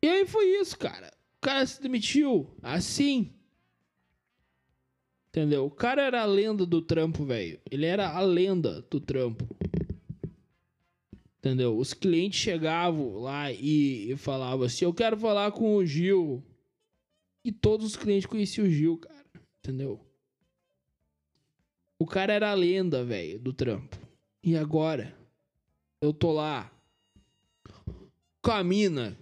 [0.01, 1.13] E aí foi isso, cara.
[1.37, 3.33] O cara se demitiu assim.
[5.29, 5.65] Entendeu?
[5.65, 7.59] O cara era a lenda do trampo, velho.
[7.69, 9.47] Ele era a lenda do trampo.
[11.37, 11.77] Entendeu?
[11.77, 16.43] Os clientes chegavam lá e, e falavam assim: Eu quero falar com o Gil.
[17.49, 19.25] E todos os clientes conheciam o Gil, cara.
[19.57, 19.99] Entendeu?
[21.97, 23.97] O cara era a lenda, velho, do trampo.
[24.43, 25.17] E agora?
[25.99, 26.71] Eu tô lá
[28.39, 29.17] com a mina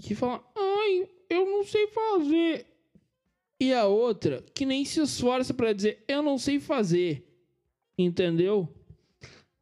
[0.00, 2.66] que fala: Ai, eu não sei fazer.
[3.60, 7.30] E a outra que nem se esforça pra dizer: Eu não sei fazer.
[7.98, 8.66] Entendeu?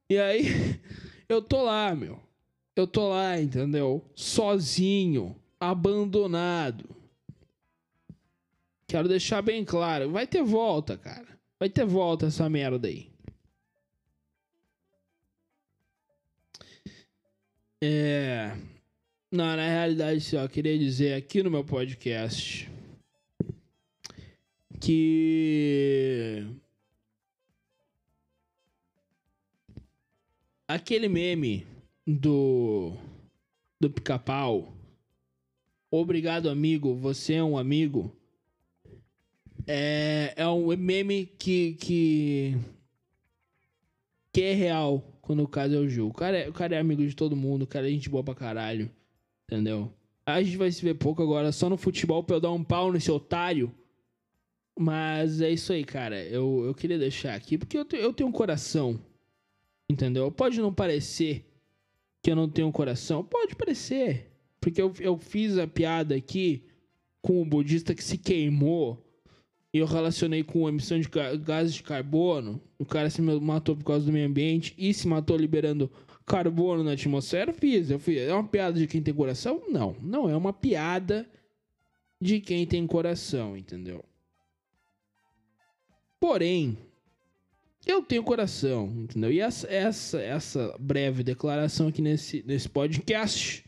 [0.08, 0.44] E aí.
[1.28, 2.20] Eu tô lá, meu.
[2.76, 4.04] Eu tô lá, entendeu?
[4.14, 7.01] Sozinho, abandonado.
[8.92, 11.26] Quero deixar bem claro, vai ter volta, cara.
[11.58, 13.10] Vai ter volta essa merda aí.
[17.82, 18.54] É.
[19.30, 22.70] Não, na realidade, só queria dizer aqui no meu podcast
[24.78, 26.46] que
[30.68, 31.66] aquele meme
[32.06, 32.94] do
[33.80, 34.76] do pica-pau.
[35.90, 36.94] Obrigado, amigo.
[36.94, 38.14] Você é um amigo.
[39.66, 42.56] É, é um meme que, que
[44.32, 46.08] que é real quando o caso é o Gil.
[46.08, 48.24] O cara é, o cara é amigo de todo mundo, o cara é gente boa
[48.24, 48.90] pra caralho.
[49.46, 49.92] Entendeu?
[50.24, 52.92] A gente vai se ver pouco agora só no futebol pra eu dar um pau
[52.92, 53.72] nesse otário.
[54.78, 56.22] Mas é isso aí, cara.
[56.24, 58.98] Eu, eu queria deixar aqui porque eu, te, eu tenho um coração.
[59.90, 60.30] Entendeu?
[60.30, 61.44] Pode não parecer
[62.22, 63.22] que eu não tenho um coração.
[63.22, 64.32] Pode parecer.
[64.60, 66.64] Porque eu, eu fiz a piada aqui
[67.20, 69.01] com o budista que se queimou.
[69.72, 71.08] E eu relacionei com emissão de
[71.42, 72.60] gases de carbono.
[72.78, 75.90] O cara se matou por causa do meio ambiente e se matou liberando
[76.26, 77.54] carbono na atmosfera.
[77.54, 78.20] Fiz, eu fiz.
[78.20, 79.62] É uma piada de quem tem coração?
[79.68, 79.96] Não.
[80.02, 81.26] Não é uma piada
[82.20, 84.04] de quem tem coração, entendeu?
[86.20, 86.78] Porém,
[87.84, 89.32] eu tenho coração, entendeu?
[89.32, 93.64] E essa, essa, essa breve declaração aqui nesse, nesse podcast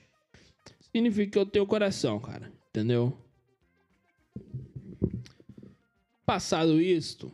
[0.81, 3.17] significa que eu tenho coração, cara, entendeu?
[6.25, 7.31] Passado isto,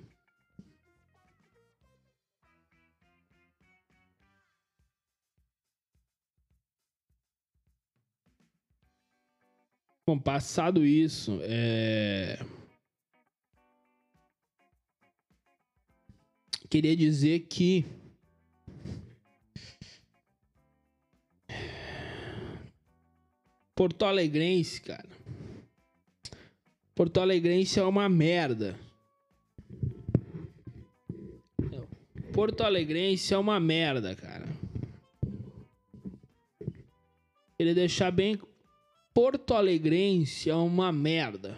[10.10, 12.36] Bom, passado isso, é...
[16.68, 17.84] queria dizer que
[23.76, 25.19] Porto Alegrense, cara.
[27.00, 28.78] Porto Alegrense é uma merda.
[32.30, 34.46] Porto Alegrense é uma merda, cara.
[37.56, 38.38] Queria deixar bem
[39.14, 41.56] Porto Alegrense é uma merda.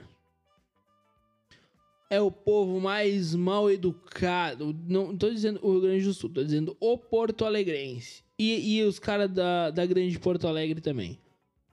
[2.08, 4.72] é o povo mais mal educado.
[4.86, 8.22] Não tô dizendo o Rio Grande do Sul, tô dizendo o Porto Alegrense.
[8.38, 11.18] E, e os caras da, da Grande Porto Alegre também.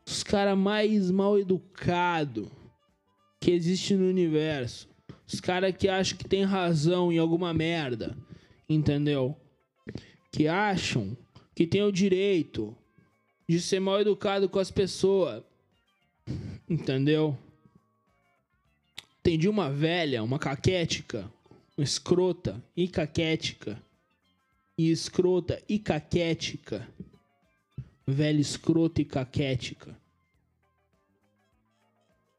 [0.08, 2.50] Os caras mais mal educados
[3.40, 4.90] que existe no universo.
[5.26, 8.18] Os caras que acham que tem razão em alguma merda.
[8.68, 9.36] Entendeu?
[10.32, 11.16] Que acham
[11.56, 12.76] que tem o direito
[13.48, 15.44] de ser mal educado com as pessoas.
[16.70, 17.38] Entendeu?
[19.20, 21.32] Entendi uma velha, uma caquética,
[21.78, 23.82] uma escrota e caquética.
[24.78, 26.88] E escrota e caquética.
[28.08, 29.99] Velha escrota e caquética.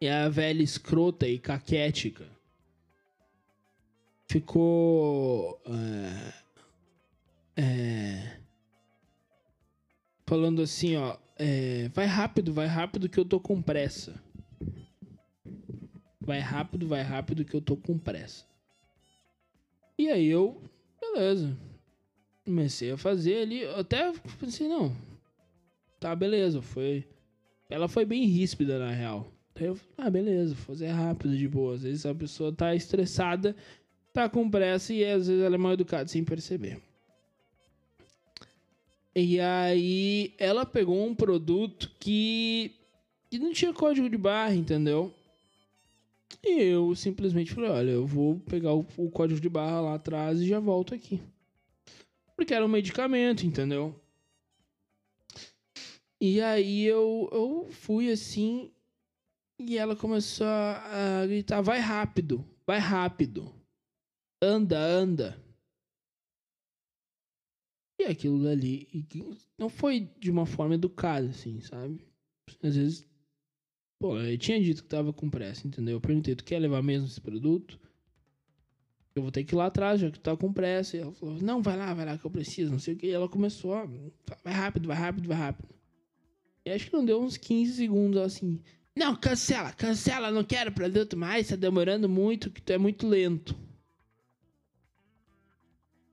[0.00, 2.26] E a velha escrota e caquética
[4.30, 5.60] ficou.
[7.56, 8.40] É, é,
[10.26, 11.18] falando assim, ó.
[11.36, 14.22] é, vai rápido, vai rápido que eu tô com pressa.
[16.20, 18.46] Vai rápido, vai rápido que eu tô com pressa.
[19.98, 20.62] E aí eu,
[21.00, 21.58] beleza.
[22.44, 24.96] Comecei a fazer ali, até pensei, não.
[25.98, 27.06] Tá, beleza, foi.
[27.68, 29.30] Ela foi bem ríspida na real.
[29.54, 31.74] Aí eu, ah, beleza, vou fazer rápido, de boa.
[31.74, 33.54] Às vezes a pessoa tá estressada,
[34.12, 36.80] tá com pressa e às vezes ela é mal educada sem perceber.
[39.14, 42.72] E aí ela pegou um produto que,
[43.28, 45.12] que não tinha código de barra, entendeu?
[46.42, 50.40] E eu simplesmente falei, olha, eu vou pegar o, o código de barra lá atrás
[50.40, 51.20] e já volto aqui.
[52.36, 53.94] Porque era um medicamento, entendeu?
[56.20, 58.70] E aí eu, eu fui assim
[59.66, 63.54] e ela começou a, gritar, vai rápido, vai rápido.
[64.42, 65.44] Anda, anda.
[67.98, 68.40] E aquilo
[69.08, 69.22] que
[69.58, 72.00] não foi de uma forma educada, assim, sabe?
[72.62, 73.06] Às vezes,
[73.98, 75.96] pô, eu tinha dito que tava com pressa, entendeu?
[75.96, 77.78] Eu perguntei, tu quer levar mesmo esse produto?
[79.14, 80.96] Eu vou ter que ir lá atrás, já que tu tá com pressa.
[80.96, 83.08] E ela falou, não, vai lá, vai lá que eu preciso, não sei o que.
[83.08, 83.86] E ela começou, ó,
[84.42, 85.74] vai rápido, vai rápido, vai rápido.
[86.64, 88.62] E acho que não deu uns 15 segundos, assim.
[88.96, 93.54] Não, cancela, cancela, não quero produto mais, tá demorando muito, que tu é muito lento.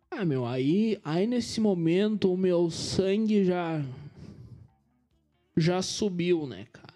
[0.10, 3.84] Ah, meu, aí, aí nesse momento o meu sangue já
[5.56, 6.88] já subiu, né, cara?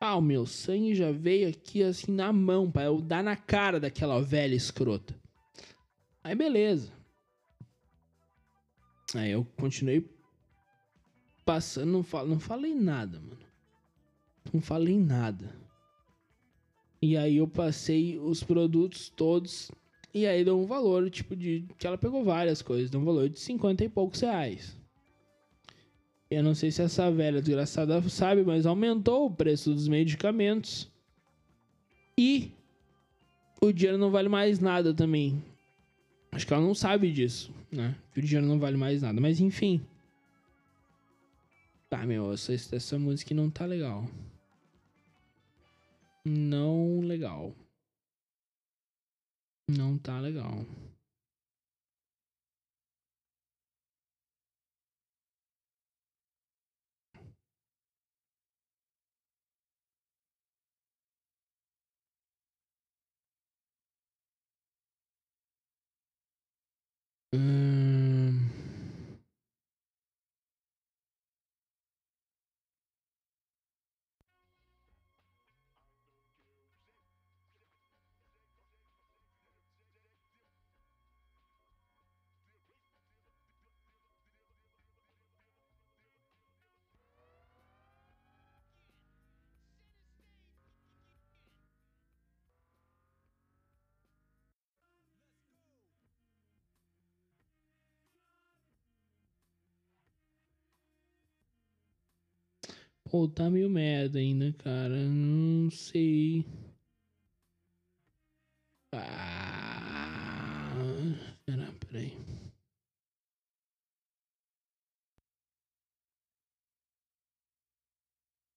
[0.00, 3.78] Ah, o meu sangue já veio aqui assim na mão, pra eu dar na cara
[3.78, 5.14] daquela velha escrota.
[6.22, 6.92] Aí beleza.
[9.14, 10.08] Aí eu continuei
[11.44, 13.47] passando, não, não falei nada, mano.
[14.52, 15.54] Não falei nada.
[17.00, 19.70] E aí eu passei os produtos todos
[20.12, 21.64] e aí deu um valor, tipo, de.
[21.78, 24.76] Que ela pegou várias coisas, deu um valor de 50 e poucos reais.
[26.30, 30.90] Eu não sei se essa velha desgraçada sabe, mas aumentou o preço dos medicamentos.
[32.16, 32.52] E
[33.60, 35.42] o dinheiro não vale mais nada também.
[36.32, 37.96] Acho que ela não sabe disso, né?
[38.12, 39.20] Que o dinheiro não vale mais nada.
[39.20, 39.80] Mas enfim.
[41.88, 44.06] Tá, meu, essa, essa música não tá legal.
[46.28, 47.54] Não legal.
[49.66, 50.66] Não tá legal.
[67.32, 68.67] Hum...
[103.18, 104.94] Pô, tá meio merda ainda, cara.
[104.94, 106.46] Não sei.
[108.94, 110.20] Ah,
[111.44, 112.12] pera, peraí.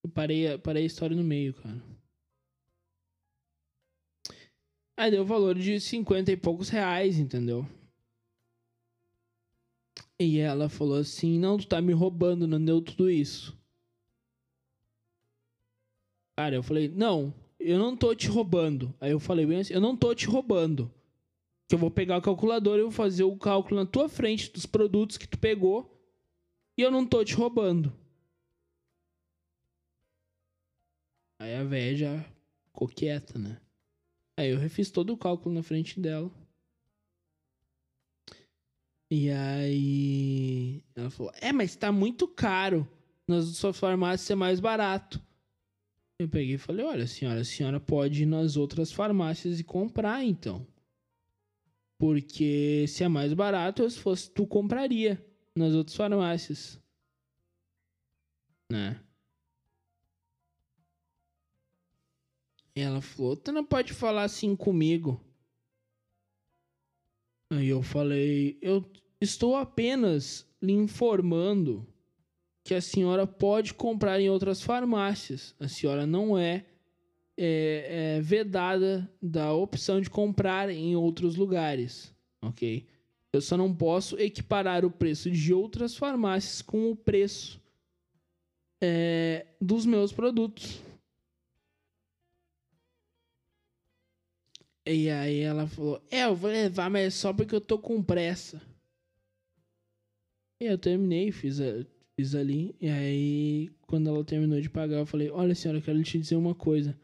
[0.06, 1.82] Eu parei, parei a história no meio, cara.
[4.96, 7.66] Aí deu o valor de 50 e poucos reais, entendeu?
[10.20, 13.60] E ela falou assim: Não, tu tá me roubando, não deu tudo isso.
[16.42, 18.92] Cara, eu falei, não, eu não tô te roubando.
[19.00, 20.92] Aí eu falei bem assim, eu não tô te roubando.
[21.70, 24.66] Que eu vou pegar a calculadora e vou fazer o cálculo na tua frente dos
[24.66, 26.04] produtos que tu pegou.
[26.76, 27.94] E eu não tô te roubando.
[31.38, 32.26] Aí a véia já
[32.66, 33.62] ficou quieta, né?
[34.36, 36.32] Aí eu refiz todo o cálculo na frente dela.
[39.12, 42.90] E aí ela falou: É, mas tá muito caro.
[43.28, 45.22] Nas suas farmácias é mais barato.
[46.22, 50.24] Eu peguei e falei: Olha, senhora, a senhora pode ir nas outras farmácias e comprar,
[50.24, 50.68] então.
[51.98, 55.24] Porque se é mais barato, se fosse tu compraria
[55.56, 56.80] nas outras farmácias.
[58.72, 59.04] Né?
[62.76, 65.20] E ela falou: Tu não pode falar assim comigo.
[67.52, 68.86] Aí eu falei: Eu
[69.20, 71.91] estou apenas lhe informando
[72.64, 75.56] que a senhora pode comprar em outras farmácias.
[75.60, 76.66] A senhora não é,
[77.38, 82.88] é, é vedada da opção de comprar em outros lugares, ok?
[83.34, 87.62] Eu só não posso equiparar o preço de outras farmácias com o preço
[88.82, 90.82] é, dos meus produtos.
[94.86, 98.04] E aí ela falou: É, eu vou levar, mas é só porque eu tô com
[98.04, 98.62] pressa.
[100.60, 101.86] E eu terminei, fiz, a,
[102.36, 102.76] ali.
[102.80, 106.56] E aí, quando ela terminou de pagar, eu falei: Olha, senhora, quero te dizer uma
[106.56, 106.98] coisa.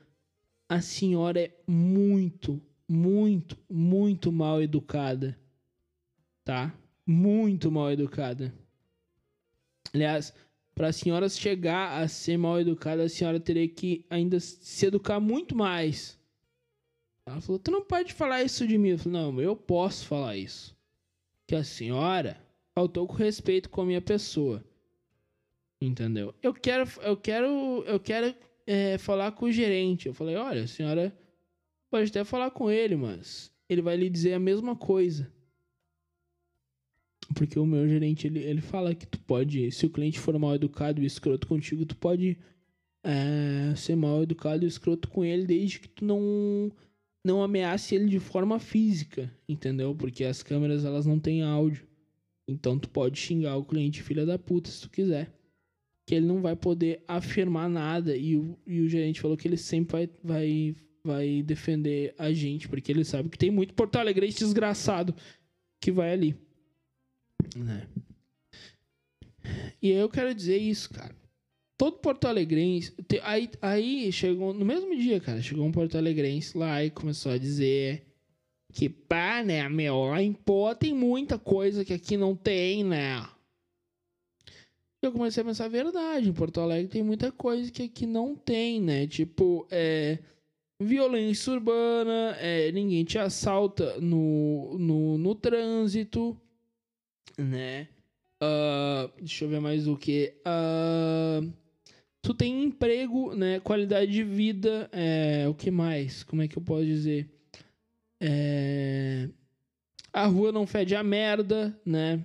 [0.70, 5.38] A senhora é muito, muito, muito mal educada.
[6.44, 6.74] Tá?
[7.06, 8.54] Muito mal educada.
[9.94, 10.34] Aliás,
[10.76, 15.20] para a senhora chegar a ser mal educada, a senhora teria que ainda se educar
[15.20, 16.20] muito mais.
[17.26, 18.90] Ela falou: Tu não pode falar isso de mim.
[18.90, 20.78] Eu falei: Não, eu posso falar isso.
[21.48, 22.38] Que a senhora
[22.76, 24.64] faltou com respeito com a minha pessoa.
[25.82, 26.34] Entendeu?
[26.42, 28.36] Eu quero, eu quero, eu quero
[28.66, 30.08] é, falar com o gerente.
[30.08, 31.16] Eu falei: Olha, a senhora
[31.90, 35.32] pode até falar com ele, mas ele vai lhe dizer a mesma coisa.
[37.36, 40.56] Porque o meu gerente, ele, ele fala que tu pode, se o cliente for mal
[40.56, 42.38] educado e escroto contigo, tu pode
[43.04, 46.72] é, ser mal educado e escroto com ele desde que tu não
[47.26, 49.94] não ameace ele de forma física, entendeu?
[49.94, 51.86] Porque as câmeras elas não têm áudio.
[52.48, 55.34] Então tu pode xingar o cliente filha da puta se tu quiser.
[56.08, 58.18] Que ele não vai poder afirmar nada.
[58.18, 62.68] E o, e o gerente falou que ele sempre vai, vai, vai defender a gente,
[62.68, 65.14] porque ele sabe que tem muito Porto Alegre desgraçado
[65.80, 66.36] que vai ali.
[67.56, 67.88] Né?
[69.82, 71.16] E aí eu quero dizer isso, cara.
[71.78, 72.92] Todo Porto Alegrense.
[73.22, 74.54] Aí, aí chegou.
[74.54, 78.04] No mesmo dia, cara, chegou um Porto Alegrense lá e começou a dizer
[78.74, 83.24] que, pá, né, meu, lá em Pô tem muita coisa que aqui não tem, né?
[85.08, 86.30] Eu comecei a pensar a verdade.
[86.30, 89.08] Em Porto Alegre tem muita coisa que aqui não tem, né?
[89.08, 90.20] Tipo, é.
[90.80, 96.40] Violência urbana, é, ninguém te assalta no, no, no trânsito,
[97.36, 97.88] né?
[98.44, 100.36] Uh, deixa eu ver mais o que.
[100.46, 101.52] Uh,
[102.22, 103.60] tu tem emprego, né?
[103.60, 106.24] Qualidade de vida, é, o que mais?
[106.24, 107.28] Como é que eu posso dizer?
[108.22, 109.28] É,
[110.14, 112.24] a rua não fede a merda, né?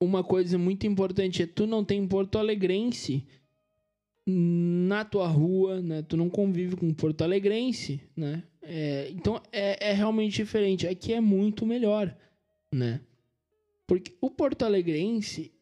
[0.00, 3.26] Uma coisa muito importante é tu não tem Porto Alegrense
[4.26, 6.02] na tua rua, né?
[6.02, 8.42] Tu não convive com Porto Alegrense, né?
[8.62, 10.86] É, então é, é realmente diferente.
[10.86, 12.16] Aqui é muito melhor,
[12.72, 13.00] né?
[13.86, 15.52] Porque o Porto Alegrense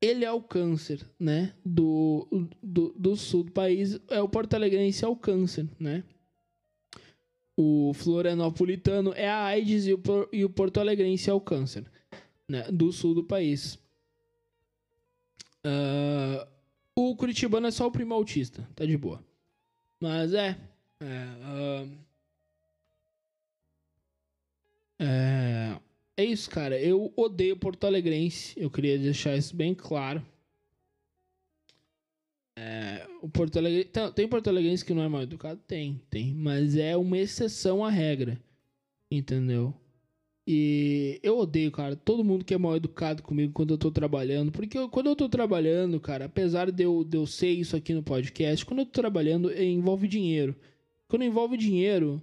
[0.00, 1.54] ele é o câncer, né?
[1.64, 4.00] Do, do, do sul do país.
[4.08, 6.04] É o Porto Alegrense é o câncer, né?
[7.56, 10.00] O Florianopolitano é a AIDS e o,
[10.32, 11.84] e o Porto Alegrense é o câncer,
[12.50, 12.70] né?
[12.70, 13.78] Do sul do país.
[15.64, 16.46] Uh,
[16.94, 19.24] o Curitibano é só o primo autista, tá de boa.
[20.00, 20.58] Mas é.
[21.00, 21.84] É.
[21.84, 21.98] Uh,
[24.98, 25.80] é
[26.20, 26.78] é isso, cara.
[26.78, 28.52] Eu odeio Porto Alegrense.
[28.60, 30.22] Eu queria deixar isso bem claro.
[32.58, 33.84] É, o Porto Alegre...
[33.84, 35.58] Tem, tem Porto Alegrense que não é mal educado?
[35.66, 36.34] Tem, tem.
[36.34, 38.38] Mas é uma exceção à regra.
[39.10, 39.74] Entendeu?
[40.52, 44.50] E eu odeio, cara, todo mundo que é mal educado comigo quando eu tô trabalhando.
[44.50, 47.94] Porque eu, quando eu tô trabalhando, cara, apesar de eu, de eu ser isso aqui
[47.94, 50.56] no podcast, quando eu tô trabalhando, envolve dinheiro.
[51.06, 52.20] Quando envolve dinheiro,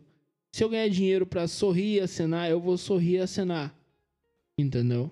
[0.52, 3.74] se eu ganhar dinheiro para sorrir e acenar, eu vou sorrir e acenar.
[4.60, 5.10] Entendeu?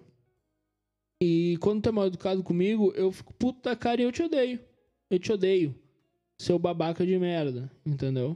[1.23, 4.23] E quando tu é mal educado comigo, eu fico puto da cara e eu te
[4.23, 4.59] odeio.
[5.09, 5.73] Eu te odeio.
[6.37, 7.71] Seu babaca de merda.
[7.85, 8.35] Entendeu?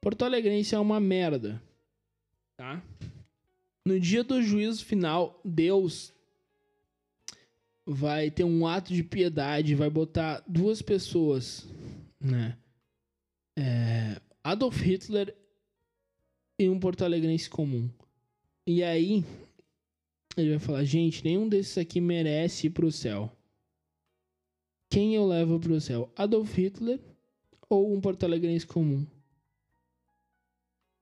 [0.00, 1.60] Porto Alegrense é uma merda.
[2.56, 2.80] Tá?
[3.84, 6.12] No dia do juízo final, Deus
[7.84, 11.66] vai ter um ato de piedade, vai botar duas pessoas,
[12.20, 12.56] né?
[13.58, 15.36] É, Adolf Hitler
[16.58, 17.90] e um porto-alegrense comum.
[18.66, 19.24] E aí,
[20.36, 23.30] ele vai falar: gente, nenhum desses aqui merece ir pro céu.
[24.88, 26.12] Quem eu levo pro céu?
[26.14, 27.00] Adolf Hitler
[27.68, 29.06] ou um porto-alegrense comum?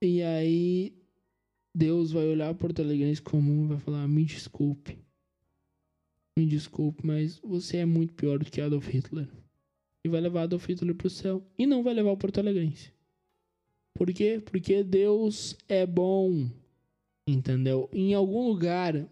[0.00, 0.99] E aí
[1.74, 4.98] Deus vai olhar Porto Alegrense comum e vai falar: me desculpe.
[6.36, 9.28] Me desculpe, mas você é muito pior do que Adolf Hitler.
[10.04, 11.42] E vai levar Adolf Hitler pro céu.
[11.58, 12.92] E não vai levar o Porto Alegrense.
[13.94, 14.42] Por quê?
[14.44, 16.48] Porque Deus é bom.
[17.26, 17.88] Entendeu?
[17.92, 19.06] Em algum lugar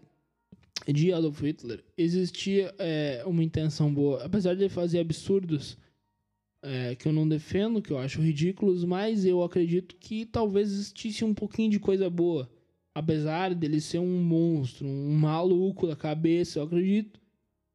[0.87, 4.23] de Adolf Hitler existia é, uma intenção boa.
[4.23, 5.77] Apesar de ele fazer absurdos
[6.61, 11.23] é, que eu não defendo, que eu acho ridículos, mas eu acredito que talvez existisse
[11.23, 12.49] um pouquinho de coisa boa.
[12.93, 17.19] Apesar dele ser um monstro, um maluco da cabeça, eu acredito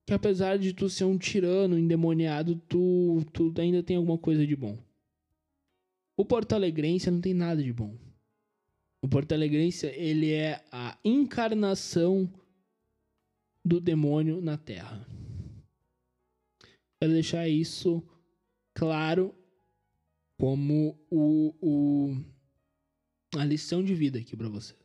[0.07, 4.55] que apesar de tu ser um tirano, endemoniado, tu, tu ainda tem alguma coisa de
[4.55, 4.77] bom.
[6.17, 7.97] O Porto Alegrense não tem nada de bom.
[9.03, 12.31] O Porto Alegrense, ele é a encarnação
[13.65, 15.07] do demônio na Terra.
[17.01, 18.03] Quero deixar isso
[18.75, 19.35] claro
[20.37, 22.17] como o, o
[23.39, 24.79] a lição de vida aqui para vocês.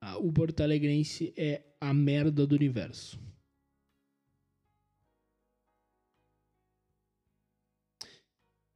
[0.00, 3.18] Ah, O Porto Alegrense é a merda do universo.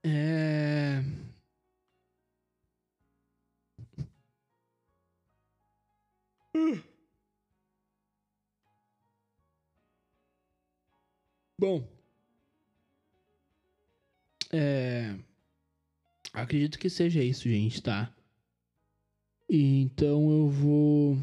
[0.02, 1.02] É...
[11.58, 11.93] Bom,
[14.54, 15.18] é...
[16.32, 18.14] acredito que seja isso, gente, tá?
[19.48, 21.18] E Então eu vou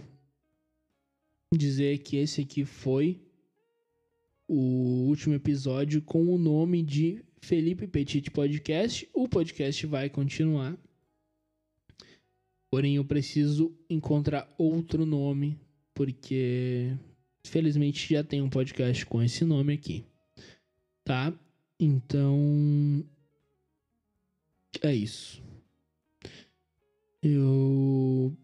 [1.54, 3.22] dizer que esse aqui foi
[4.48, 9.10] o último episódio com o nome de Felipe Petit Podcast.
[9.14, 10.78] O podcast vai continuar.
[12.70, 15.60] Porém, eu preciso encontrar outro nome,
[15.94, 16.96] porque
[17.46, 20.06] felizmente já tem um podcast com esse nome aqui.
[21.04, 21.34] Tá?
[21.80, 23.04] Então.
[24.80, 25.44] É isso.
[27.22, 28.36] Eu.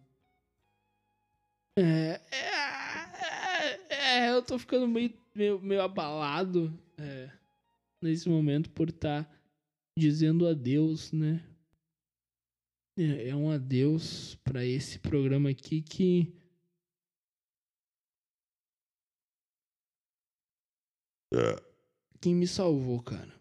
[1.78, 7.30] É, é, é, eu tô ficando meio, meio, meio abalado é,
[8.02, 9.30] nesse momento por estar
[9.98, 11.44] dizendo adeus, né?
[12.98, 16.34] É, é um adeus pra esse programa aqui que.
[22.20, 23.37] Quem me salvou, cara?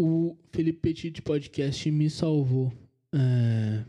[0.00, 2.72] O Felipe Petit Podcast me salvou.
[3.12, 3.84] É...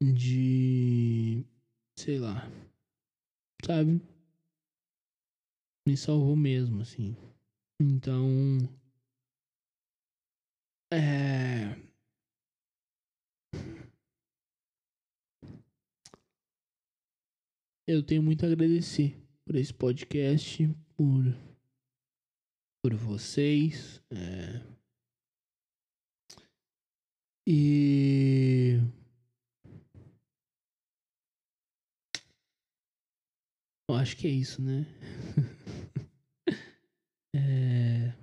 [0.00, 1.44] De.
[1.98, 2.48] Sei lá.
[3.66, 4.00] Sabe?
[5.86, 7.16] Me salvou mesmo, assim.
[7.80, 8.58] Então.
[10.92, 11.76] É.
[17.86, 21.49] Eu tenho muito a agradecer por esse podcast, por
[22.82, 24.00] por vocês.
[24.10, 24.80] é.
[27.46, 28.78] E.
[33.88, 34.86] Eu acho que é isso, né?
[37.34, 38.14] é...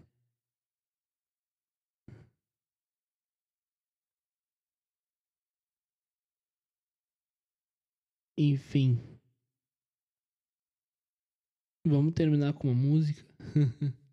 [8.38, 9.00] Enfim.
[11.86, 13.26] Vamos terminar com uma música.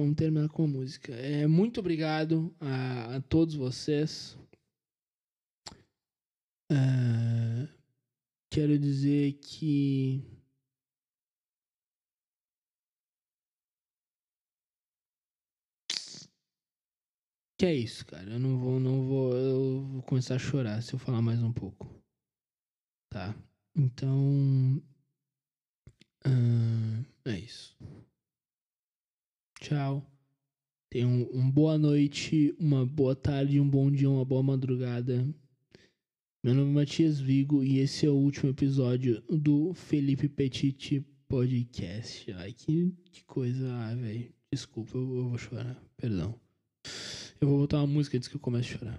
[0.00, 1.12] Vamos terminar com uma música.
[1.12, 4.34] É, muito obrigado a, a todos vocês.
[6.72, 7.68] É,
[8.50, 10.24] quero dizer que.
[17.58, 18.30] Que é isso, cara.
[18.30, 19.36] Eu não vou, não vou.
[19.36, 21.86] Eu vou começar a chorar se eu falar mais um pouco.
[23.10, 23.34] Tá?
[23.76, 24.82] Então.
[26.24, 27.76] ah, é isso.
[29.60, 30.02] Tchau.
[30.88, 35.28] Tenham uma boa noite, uma boa tarde, um bom dia, uma boa madrugada.
[36.42, 42.32] Meu nome é Matias Vigo e esse é o último episódio do Felipe Petit Podcast.
[42.32, 43.70] Ai, que, que coisa.
[43.74, 44.32] Ai, velho.
[44.50, 45.80] Desculpa, eu, eu vou chorar.
[45.96, 46.34] Perdão.
[47.38, 48.96] Eu vou botar uma música antes que eu comece a chorar.